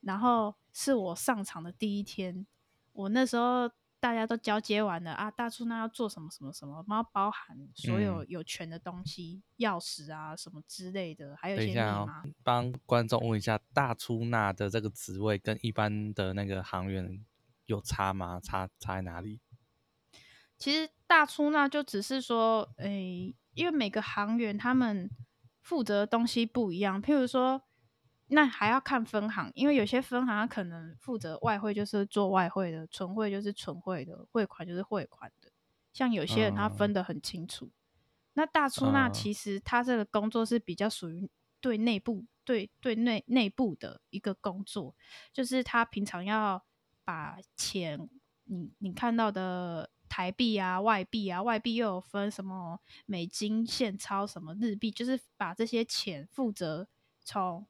[0.01, 2.45] 然后是我上场的第一天，
[2.93, 3.71] 我那时候。
[4.01, 5.29] 大家都交接完了啊！
[5.29, 12.23] 大出纳要做什么什么什么，然后包含所有有权的东西，钥、嗯、匙啊什么之类的，还有一些密码。
[12.41, 17.25] 帮、哦、观众问一下，大出纳的这个职位跟一般的那个行员
[17.65, 18.39] 有差吗？
[18.41, 19.41] 差差在哪里？
[20.57, 25.11] 其实大出纳就只是说，诶、欸，因为每个行员他们
[25.61, 27.61] 负责的东西不一样，譬如说。
[28.31, 35.51] 那还要看分行，因为有些分行它可能负责外汇，就是做外汇的；存汇就是存汇的；汇款就是汇款的。
[35.91, 37.65] 像有些人他分得很清楚。
[37.65, 37.69] Uh,
[38.33, 41.27] 那大出纳其实他这个工作是比较属于
[41.59, 44.95] 对内部、对对内内部的一个工作，
[45.33, 46.63] 就是他平常要
[47.03, 48.07] 把钱，
[48.43, 56.87] 你你看到的台币啊、外币啊、外币又有分什么美金现钞、什么日币，就是把这些钱负责
[57.25, 57.65] 从。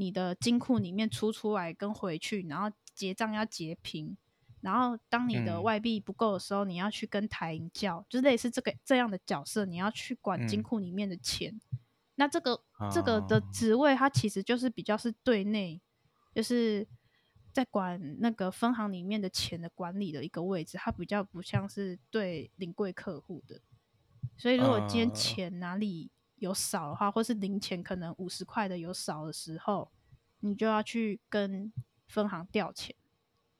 [0.00, 4.16] 你的金库里面出出来跟回去，然后结账要结平，
[4.62, 11.52] 然后当你的外币不够的时候，嗯，你要去跟台银叫，就是类似这个这样的角色，你要去管金库里面的钱。
[11.70, 11.78] 嗯，
[12.14, 15.82] 那这个这个的职位，它其实就是比较是对内，
[16.34, 16.88] 就是
[17.52, 23.60] 在管那个分行里面的钱的管理的一个位置，它比较不像是对领柜客户的。
[24.38, 26.10] 所以如果今天钱哪里
[26.40, 29.90] 有少的话，或是零钱可能五十块的有少的时候，
[30.40, 31.72] 你就要去跟
[32.08, 32.96] 分行调钱，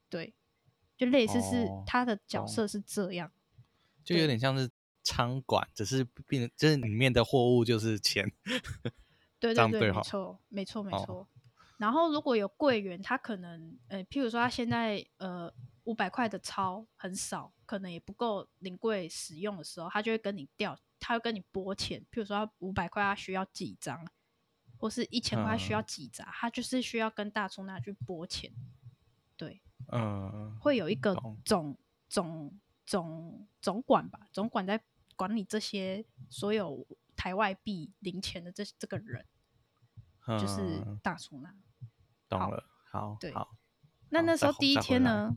[0.08, 0.34] 对，
[0.96, 3.32] 就类似是他的角色是这样，哦、
[4.02, 4.68] 就有点像是
[5.04, 8.30] 仓管，只是变就是里面的货物就是钱，
[9.38, 11.28] 对对对，对没错没错没错。
[11.76, 15.50] 然后如果有柜员，他可能呃，譬如说他现在呃
[15.84, 20.76] 五百块的钞很少，可能也不够临柜使用的时候，他就会跟你调。
[20.98, 24.04] 他会跟你拨钱，譬如说他五百块，他需要几张，
[24.76, 28.52] 或是一千块需要几扎，他就是需要跟大出纳去拨钱。
[29.36, 29.62] 对，
[29.92, 31.14] 嗯，会有一个
[31.44, 34.82] 总总总总管吧，总管在
[35.14, 39.24] 管理这些所有台外币零钱的这这个人，
[40.40, 41.54] 就是大出纳。
[42.28, 43.56] 懂了，好，对，好。
[44.08, 45.36] 那那时候第一天呢？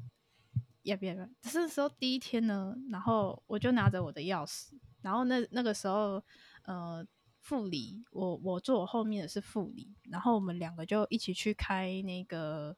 [0.83, 1.15] 要不要？
[1.41, 4.79] 这时候第一天呢，然后我就拿着我的钥匙。
[5.01, 6.23] 然后那那个时候，
[6.63, 7.05] 呃，
[7.41, 12.77] 副理，我我坐我后面的是副理，然后我们两个就一起去开那个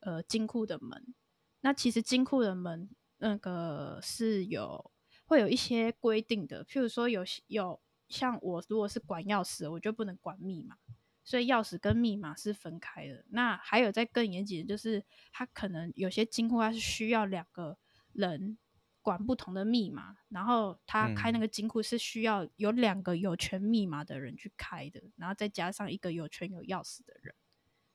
[0.00, 1.14] 呃金库的门。
[1.62, 2.88] 那其实金库的门
[3.18, 4.92] 那个是有
[5.24, 10.76] 会有一些规定的，譬如说有有像我如果是管钥匙，我就不能管密码，
[11.24, 13.24] 所以钥匙跟密码是分开的。
[13.30, 17.78] 那还有再更严谨的就是，他可能有些金库它是需要两个
[18.12, 18.58] 人。
[19.04, 27.34] 管不同的密码，然后他开那个金库是需要有两个有权密码的人去开的，然后再加上一个有权有钥匙的人，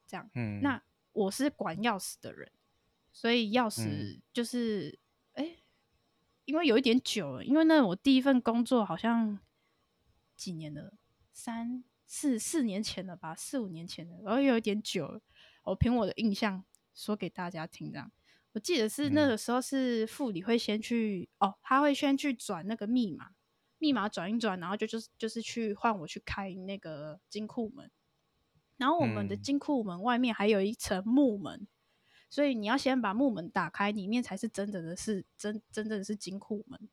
[0.05, 0.29] 这样。
[0.35, 0.79] 嗯，那
[1.11, 2.51] 我是管钥匙的人，
[3.11, 4.99] 所以钥匙就是，
[5.33, 5.57] 哎、嗯，
[6.45, 9.39] 因为有一点久了，因为那我第一份工作好像
[10.35, 10.93] 几年了，
[11.33, 15.21] 三四四年前了吧，四五年前了，然后有一点久了，
[15.63, 18.11] 我凭我的印象说给大家听，这样。
[18.53, 23.29] 我记得是那个时候是副理会先去、嗯、哦，他会先去转那个密码，
[23.77, 27.91] 密码转一转，然后就就是就是去换我去开那个金库门，
[28.77, 31.67] 然后我们的金库门外面还有一层木门、嗯，
[32.27, 36.89] 所以你要先把木门打开，里面才是真正的是真真正的是金库门，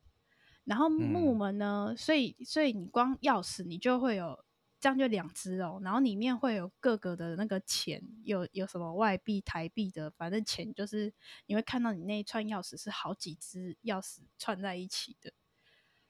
[0.65, 4.45] 然后木门呢，所以所以你光钥匙你就会有。
[4.79, 11.13] 这样就两只哦，然后里面会有各个的那个钱，有有什么外币、台币的，反正钱就是
[11.47, 15.33] 你会看到你那一串钥匙是好几只钥匙串在一起的。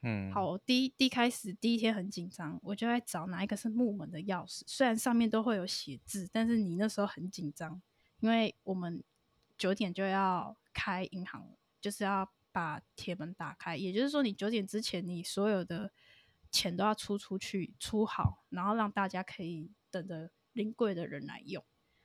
[0.03, 7.81] 嗯，好，第一第一开始第一天很紧张，我就在找哪一个是木门的钥匙，虽然上面都会有写字，但是你那时候很紧张，
[8.19, 9.03] 因为我们
[9.57, 15.93] 九点就要开银行，就是要把铁门打开，也就是说你九点之前你所有的。
[16.51, 21.65] 钱都要出出去出好，然后让大家可以等着临柜的人来用。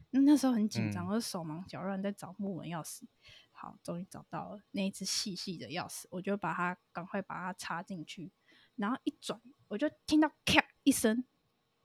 [0.10, 3.04] 那那时候很紧张，我、嗯、手忙脚乱在找木门钥匙。
[3.52, 8.32] 好，终于找到了那一只细细的钥匙，我就把它赶快把它插进去，
[8.76, 11.24] 然后一转，我就听到咔一声，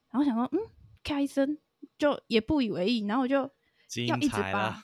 [0.09, 0.59] 然后想说嗯，
[1.03, 1.59] 咔一声，
[1.97, 3.35] 就也不以为意，然后我就
[4.07, 4.83] 要一直把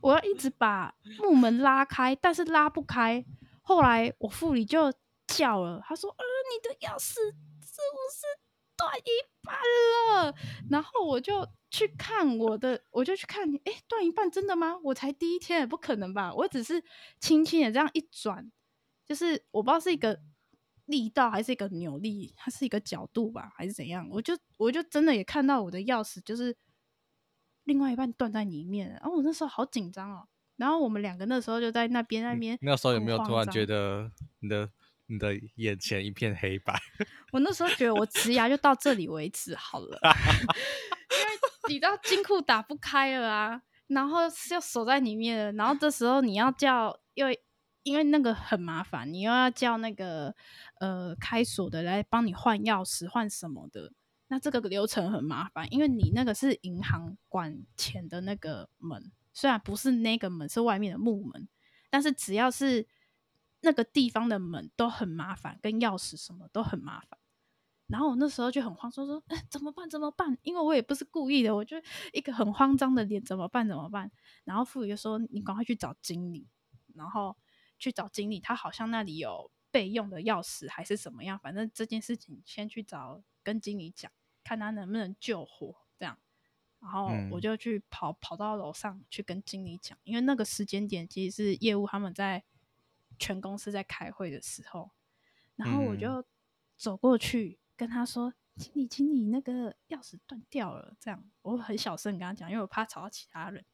[0.00, 3.24] 我要一直把木门拉开，但是拉不开。
[3.60, 4.92] 后来我副理就
[5.26, 8.26] 叫了，他说：“呃，你的钥匙是不是
[8.76, 9.10] 断一
[9.42, 10.34] 半了。
[10.70, 14.76] 然后我就去看我的，我就去看你，哎，断一半真的吗？
[14.84, 16.32] 我才第一天，也不可能吧？
[16.34, 16.82] 我只是
[17.20, 18.50] 轻轻的这样一转，
[19.04, 20.20] 就是我不知道是一个
[20.86, 24.08] 力道还是一个扭力，它是一个角度吧，还是怎样？
[24.10, 26.56] 我就我就真的也看到我的钥匙就是
[27.64, 30.28] 另外一半断在里面，然后我那时候好紧张哦。
[30.56, 32.56] 然后我们两个那时候就在那边那边。
[32.62, 34.70] 那时候有没有突然觉得你的
[35.06, 36.74] 你的眼前一片黑白？
[37.32, 39.98] 我那时候觉得我职涯就到这里为止好了，
[41.10, 41.32] 因为
[41.68, 47.40] 你知道金库打不开了啊，然后就锁在里面了，然后这时候你要叫，因为
[47.82, 50.34] 因为那个很麻烦，你又要叫那个
[50.80, 53.92] 呃开锁的来帮你换钥匙换什么的，
[54.28, 59.12] 那这个流程很麻烦，因为你那个是银行管钱的那个门。
[59.32, 61.46] 虽然不是那个门，是外面的木门，
[61.90, 62.88] 但是只要是
[63.66, 67.18] 那个地方的门都很麻烦，跟钥匙什么都很麻烦。
[67.88, 69.90] 然后我那时候就很慌，说说，哎，怎么办？
[69.90, 70.38] 怎么办？
[70.42, 71.76] 因为我也不是故意的，我就
[72.12, 73.66] 一个很慌张的脸，怎么办？
[73.66, 74.08] 怎么办？
[74.44, 76.46] 然后副理就说：“你赶快去找经理，
[76.94, 77.36] 然后
[77.76, 84.12] 去找经理，他好像那里有备用的钥匙还是怎么样，反正这件事情先去找跟经理讲，
[84.44, 86.16] 看他能不能救活。”这样。
[86.78, 92.44] 然后我就去跑、嗯、跑到楼上去跟经理讲，因为那个时间点其实是业务他们在
[93.18, 94.90] 全公司在开会的时候，
[95.56, 96.24] 然后我就
[96.76, 103.64] 走过去跟他说：“嗯、经理，经理，那个钥匙断掉了。”这样我很小声跟他讲，因为我怕吵到其他人。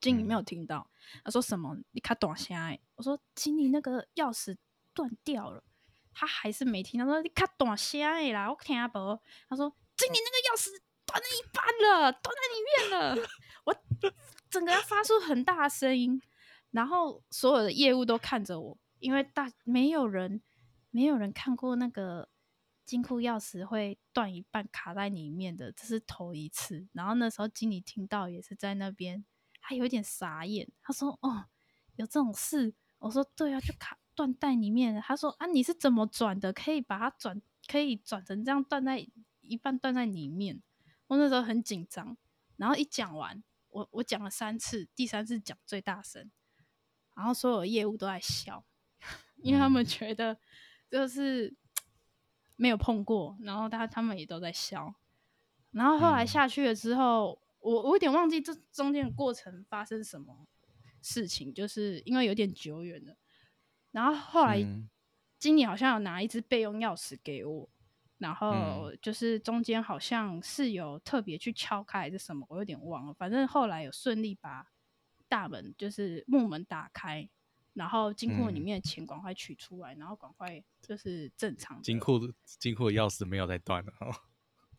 [0.00, 1.76] 经理没有听到，嗯、他说什么？
[1.92, 2.78] 你卡短声哎！
[2.96, 4.56] 我说经理，那个钥匙
[4.92, 5.64] 断掉了，
[6.12, 7.06] 他还是没听到。
[7.06, 8.98] 他说你卡短声哎啦，我听不。
[9.48, 10.82] 他说经理，那个钥匙。
[11.06, 13.28] 断了一半了，断在里面了。
[13.64, 13.76] 我
[14.50, 16.20] 整个要发出很大的声音，
[16.76, 20.42] 然后所有的业务都看着我，因为大没有人
[20.90, 22.28] 没有人看过那个
[22.84, 26.86] 金库钥匙会断一半卡在里面的，这是头一次。
[26.92, 29.24] 然后那时候经理听到也是在那边，
[29.62, 30.70] 他有点傻眼。
[30.82, 31.46] 他说：“哦，
[31.94, 36.52] 有这种事？”我说：“对啊，就卡断在里面。”他说：“啊，你是怎么转的？
[36.52, 38.98] 可以把它转，可以转成这样断在
[39.40, 40.62] 一半断在里面。”
[41.08, 42.18] 我那时候很紧张，
[42.56, 46.30] 然后一讲完，我我讲了三次，第三次讲最大声，
[47.16, 48.64] 然后所有业务都在笑，
[49.36, 50.38] 因为他们觉得
[50.88, 51.52] 就是
[52.54, 54.94] 没有碰过，然后他他们也都在笑，
[55.72, 60.46] 然后后来下去了之后，我我有点忘记这中间的过程发生什么
[61.02, 63.16] 事情，就是因为有点久远了，
[63.90, 64.64] 然后后来
[65.38, 67.68] 经理好像有拿一支备用钥匙给我。
[68.18, 73.12] 然后就是中间好像是有特别去敲开还是什么，我有点忘了。
[73.12, 74.66] 反正后来有顺利把
[75.28, 77.28] 大门就是木门打开，
[77.74, 81.82] 然后金库里面的钱赶快取出来，嗯、然后赶快就是正常。
[81.82, 84.14] 金库金库的钥匙没有再断了哦。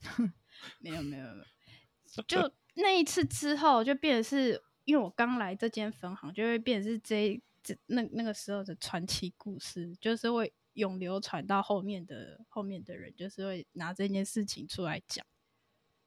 [0.79, 1.43] 没有没有没
[2.15, 10.53] 有，就那一次之后就变成是因为我刚来这间分行，就会变成是这这那那个时候的传奇故事，就是会。
[10.77, 15.25] 永流传到后面的后面的人，就是会拿这件事情出来讲，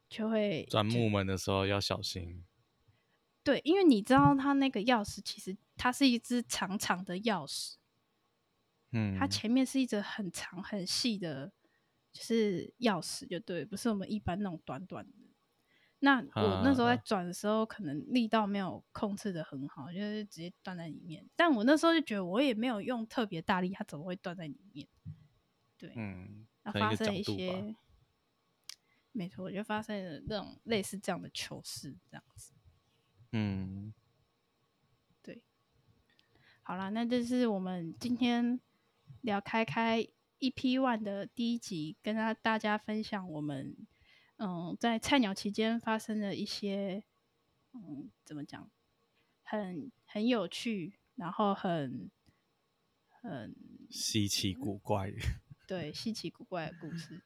[0.08, 2.44] 就会转木门的时候要小心。
[3.42, 7.74] 对，因为你知道，它那个钥匙其实它是一只长长的钥匙，
[8.92, 11.52] 嗯，它前面是一只很长很细的，
[12.12, 15.12] 就是钥匙，就对，不是我们一般那种短短的。
[16.02, 21.28] 那我那时候在转的时候，可能力道没有控制的很好，就是直接断在里面。
[21.36, 24.88] 但我那时候就觉得，我也没有用特别大力，它怎么会断在里面？
[25.76, 27.74] 对，嗯，那发生一些，
[29.12, 32.54] 没错，我就发生了那种类似这样的糗事，这样子。
[33.32, 33.92] 嗯，
[35.22, 35.42] 对，
[36.62, 38.60] 好啦，那这是我们今天
[39.20, 40.06] 聊开开
[40.38, 43.76] EP One 的第一集，跟大大家分享我们。
[44.42, 47.04] 嗯，在菜鸟期间发生的一些，
[47.74, 48.70] 嗯，怎么讲，
[49.42, 52.10] 很很有趣，然后很
[53.10, 53.54] 很
[53.90, 55.12] 稀奇古怪，
[55.68, 57.22] 对，稀奇古怪的故事。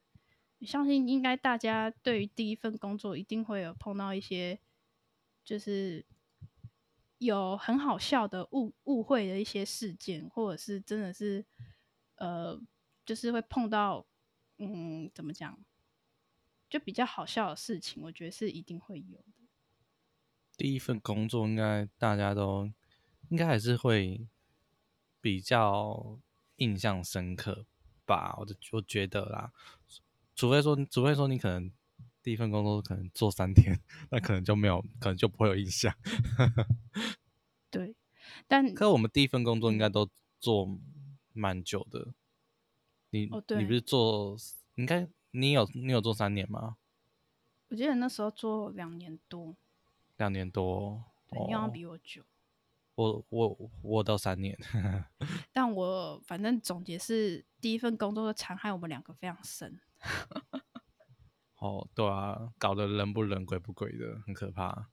[0.62, 4.58] 相信应该大家对于第一份工作一定会有碰到一些，
[5.44, 6.04] 就是
[7.18, 11.44] 有很好笑的误误会的一些事件，或者是真的是，
[12.16, 12.60] 呃，
[13.04, 14.06] 就是会碰到，
[14.58, 15.58] 嗯，怎么讲？
[16.68, 19.44] 就比较好笑的事情，我觉得是一定会有的。
[20.56, 22.70] 第一份工作应该大家都
[23.28, 24.26] 应该还是会
[25.20, 26.18] 比较
[26.56, 27.66] 印象深刻
[28.04, 28.34] 吧？
[28.38, 29.52] 我就我觉得啦，
[30.34, 31.70] 除非说，除非说你可能
[32.24, 33.78] 第一份工作可能做三天，
[34.10, 35.94] 那可能就没有，可能就不会有印象。
[37.70, 37.94] 对，
[38.48, 40.08] 但可我们第一份工作应该都
[40.40, 40.66] 做
[41.34, 42.14] 蛮久的。
[43.10, 44.36] 你、哦、你不是做
[44.76, 45.06] 应该？
[45.32, 46.78] 你有你有做三年吗？
[47.68, 49.54] 我记得那时候做两年多。
[50.16, 52.22] 两年多，对，你要比我久。
[52.94, 54.56] 我我我到三年，
[55.52, 59.78] 但我反正总结是第一份工作的残害我们两个非常深。
[61.64, 64.90] 哦，对啊，搞得人不人鬼不鬼的，很可怕。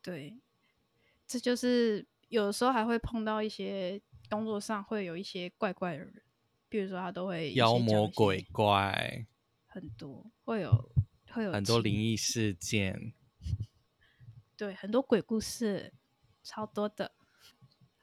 [0.00, 0.38] 对，
[1.26, 4.00] 这就是有的时候还会碰到一些
[4.30, 6.22] 工作上会有一些怪怪的人，
[6.70, 9.26] 比如说他都会妖魔鬼怪，
[9.66, 10.90] 很多会有
[11.30, 13.12] 会有很多灵异事件，
[14.56, 15.92] 对，很多鬼故事。
[16.42, 17.10] 超多的，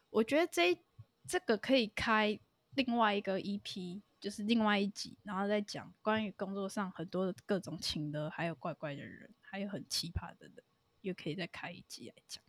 [0.10, 0.78] 我觉得这
[1.26, 2.38] 这个可以开
[2.76, 10.64] 另外一个 EP，就是另外一集，然后再讲关于工作上很多的各种情的，还有怪怪的人，还有很奇葩的人，
[11.02, 12.44] 又可以再开一集来讲。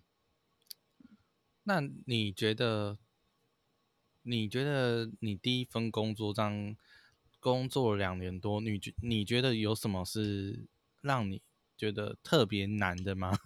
[1.65, 2.99] 那你觉得？
[4.27, 6.75] 你觉得你第一份工作这样
[7.41, 10.67] 工作了两年多，你觉你觉得有什么是
[11.03, 11.43] 让你
[11.77, 13.39] 觉得特别难的吗？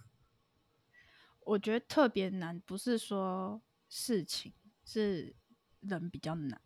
[1.43, 4.53] 我觉得特别难，不是说事情，
[4.85, 5.35] 是
[5.81, 6.61] 人比较难。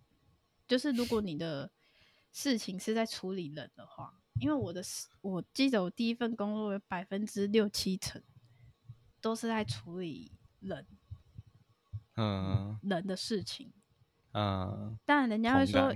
[0.68, 1.72] 就是如果你的
[2.32, 4.84] 事情是在处理人的话，因为我的，
[5.22, 8.22] 我记得我第一份工作有百分之六七成
[9.22, 10.88] 都是在处理人，
[12.16, 13.72] 嗯，人的事情，
[14.34, 14.98] 嗯。
[15.06, 15.96] 但人家会说，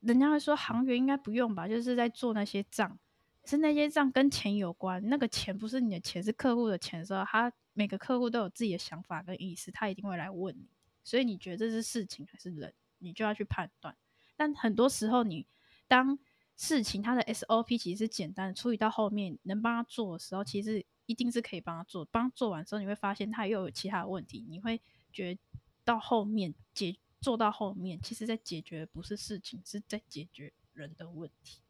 [0.00, 2.98] 人家会说行员应该不用吧，就是在做那些账。
[3.46, 10.66] 是那些账跟钱有关，那个钱不是你的钱，是客户的钱的时候，他每个客户都有自己的想法跟意思，他一定会来问你。
[11.02, 12.72] 所以你觉得这是事情还是人，
[13.04, 13.96] 你就要去判断。
[14.36, 15.46] 但很多时候，你
[15.86, 16.18] 当
[16.56, 22.04] 事情它的 SOP 其实是简单的，处理到后面能帮他做的时候，其实一定是可以帮他做。
[22.06, 24.80] 帮他做完之后，你会发现他又有其他的问题，你会
[25.12, 25.40] 觉得
[25.84, 31.60] 到后面解做到后面，其实在解决的不是事情，是在解决人的问题。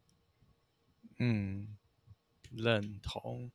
[1.17, 1.77] 嗯，
[2.51, 3.51] 认同。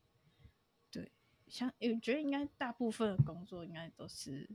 [0.90, 1.10] 对，
[1.46, 4.48] 像我觉得应该大部分的工作应该都是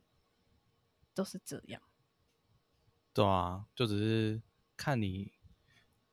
[1.13, 1.81] 都是这样。
[3.15, 4.41] 对啊，就只是
[4.77, 5.31] 看你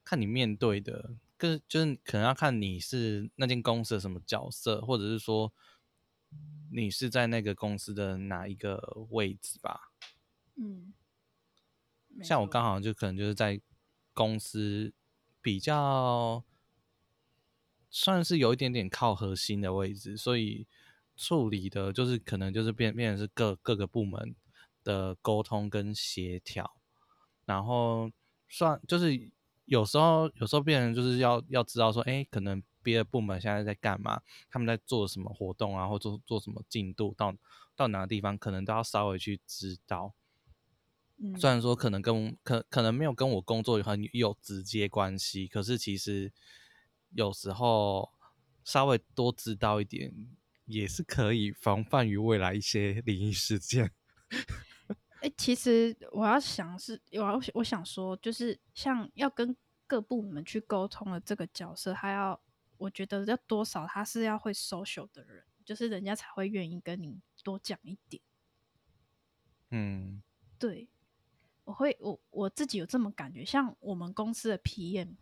[0.05, 5.53] 看你面对的，跟就是可能要看你是那间公司的什么角色，或者是说
[6.71, 8.81] 你是在那个公司的哪一个
[9.11, 9.91] 位置吧。
[10.55, 10.95] 嗯，
[12.23, 13.61] 像我刚好就可能就是在
[14.15, 14.95] 公司
[15.43, 16.45] 比较。
[17.95, 20.67] 算是有一点点靠核心的位置，所以
[21.15, 24.35] 处理的就是可能就是变变成是各各个部门
[24.83, 26.75] 的沟通跟协调，
[27.53, 28.11] 然后
[28.49, 29.31] 算就是
[29.67, 37.35] 有时候有时候变成就是要要知道说，哎，可能别的部门现在在干嘛，他们在做什么活动啊，或做做什么进度，到
[37.77, 40.15] 到哪个地方，可能都要稍微去知道。
[41.19, 46.33] 嗯，虽然说可能跟可可能没有跟我工作很有直接关系，可是其实。
[47.15, 48.11] 有时候
[48.65, 50.11] 稍微多知道一点，
[50.65, 53.93] 也是可以防范于未来一些灵异事件。
[55.43, 59.57] 其实我要想是，我要我想说，就是像要跟
[59.89, 62.41] 各部门去沟通的这个角色，他要
[62.79, 68.23] 我觉得要多少他是要会 social 的人，就是人家才会愿意跟你多讲一点。
[69.71, 70.23] 嗯，
[70.61, 70.89] 对，
[71.65, 75.17] 我会我我自己有这么感觉，像我们公司的 PM。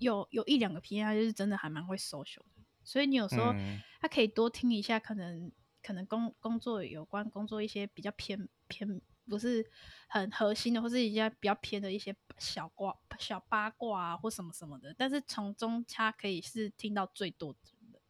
[0.00, 3.54] 有有一两个 PM，他就是真的还蛮会 social 的，所以你有时候
[4.00, 9.64] 他可以多听一下，可能可能工工作有关工作一些比较偏偏不是
[10.08, 18.00] 很核心的，或是一些比较偏的一些小瓜小八卦啊，或什么什么的，但是从中他可以是听到最多的，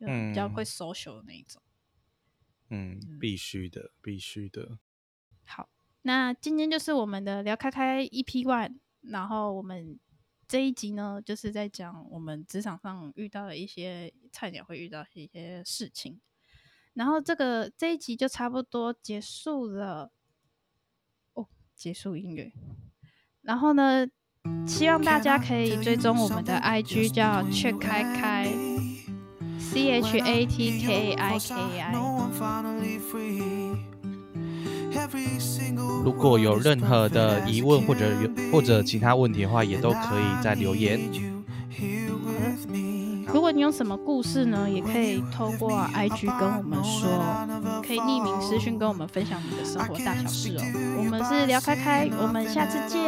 [0.00, 1.62] 嗯，比较会 social 的那一种，
[2.70, 4.78] 嗯，嗯必须的，必须的。
[5.44, 5.68] 好，
[6.02, 9.98] 那今天就是我们的聊开开 EP One，然后我们。
[10.48, 16.20] 这一集呢，就是在讲我们职场上遇到的一些菜鸟会遇到一些事情，
[16.94, 20.12] 然后这个这一集就差不多结束了。
[21.76, 22.50] 哦，结束音乐。
[23.42, 24.06] 然后呢，
[24.66, 28.48] 希望大家可以追踪我们的 IG，叫 Chat 开开
[29.58, 31.92] ，C H A T K I K I。
[36.02, 40.98] 如果有任何的疑问或者有或者其他问题的话，也都可以在留言。
[43.26, 50.61] 如果你有什么故事呢，也可以透过 IG 跟我们说，可以匿名私讯跟我们分享你的生活大小事哦。
[50.97, 53.01] 我们是聊开开，我们下次见，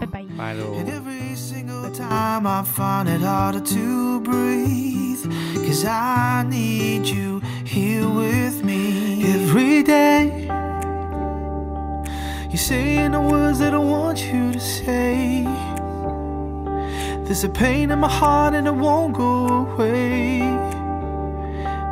[0.00, 0.24] 拜拜。
[0.36, 0.76] 拜喽。
[12.48, 15.44] You're saying the words that I want you to say.
[17.26, 20.38] There's a pain in my heart and it won't go away.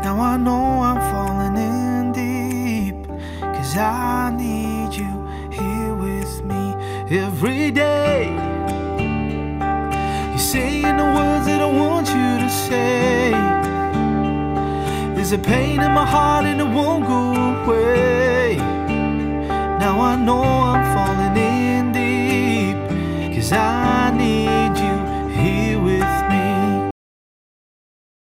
[0.03, 1.88] Now I know I'm falling in deep.
[3.70, 6.74] Cause I need you here with me
[7.16, 8.34] every day.
[10.32, 13.30] You're saying the words that I want you to say.
[15.14, 18.56] There's a pain in my heart and it won't go away.
[19.80, 23.36] Now I know I'm falling in deep.
[23.36, 24.39] Cause I need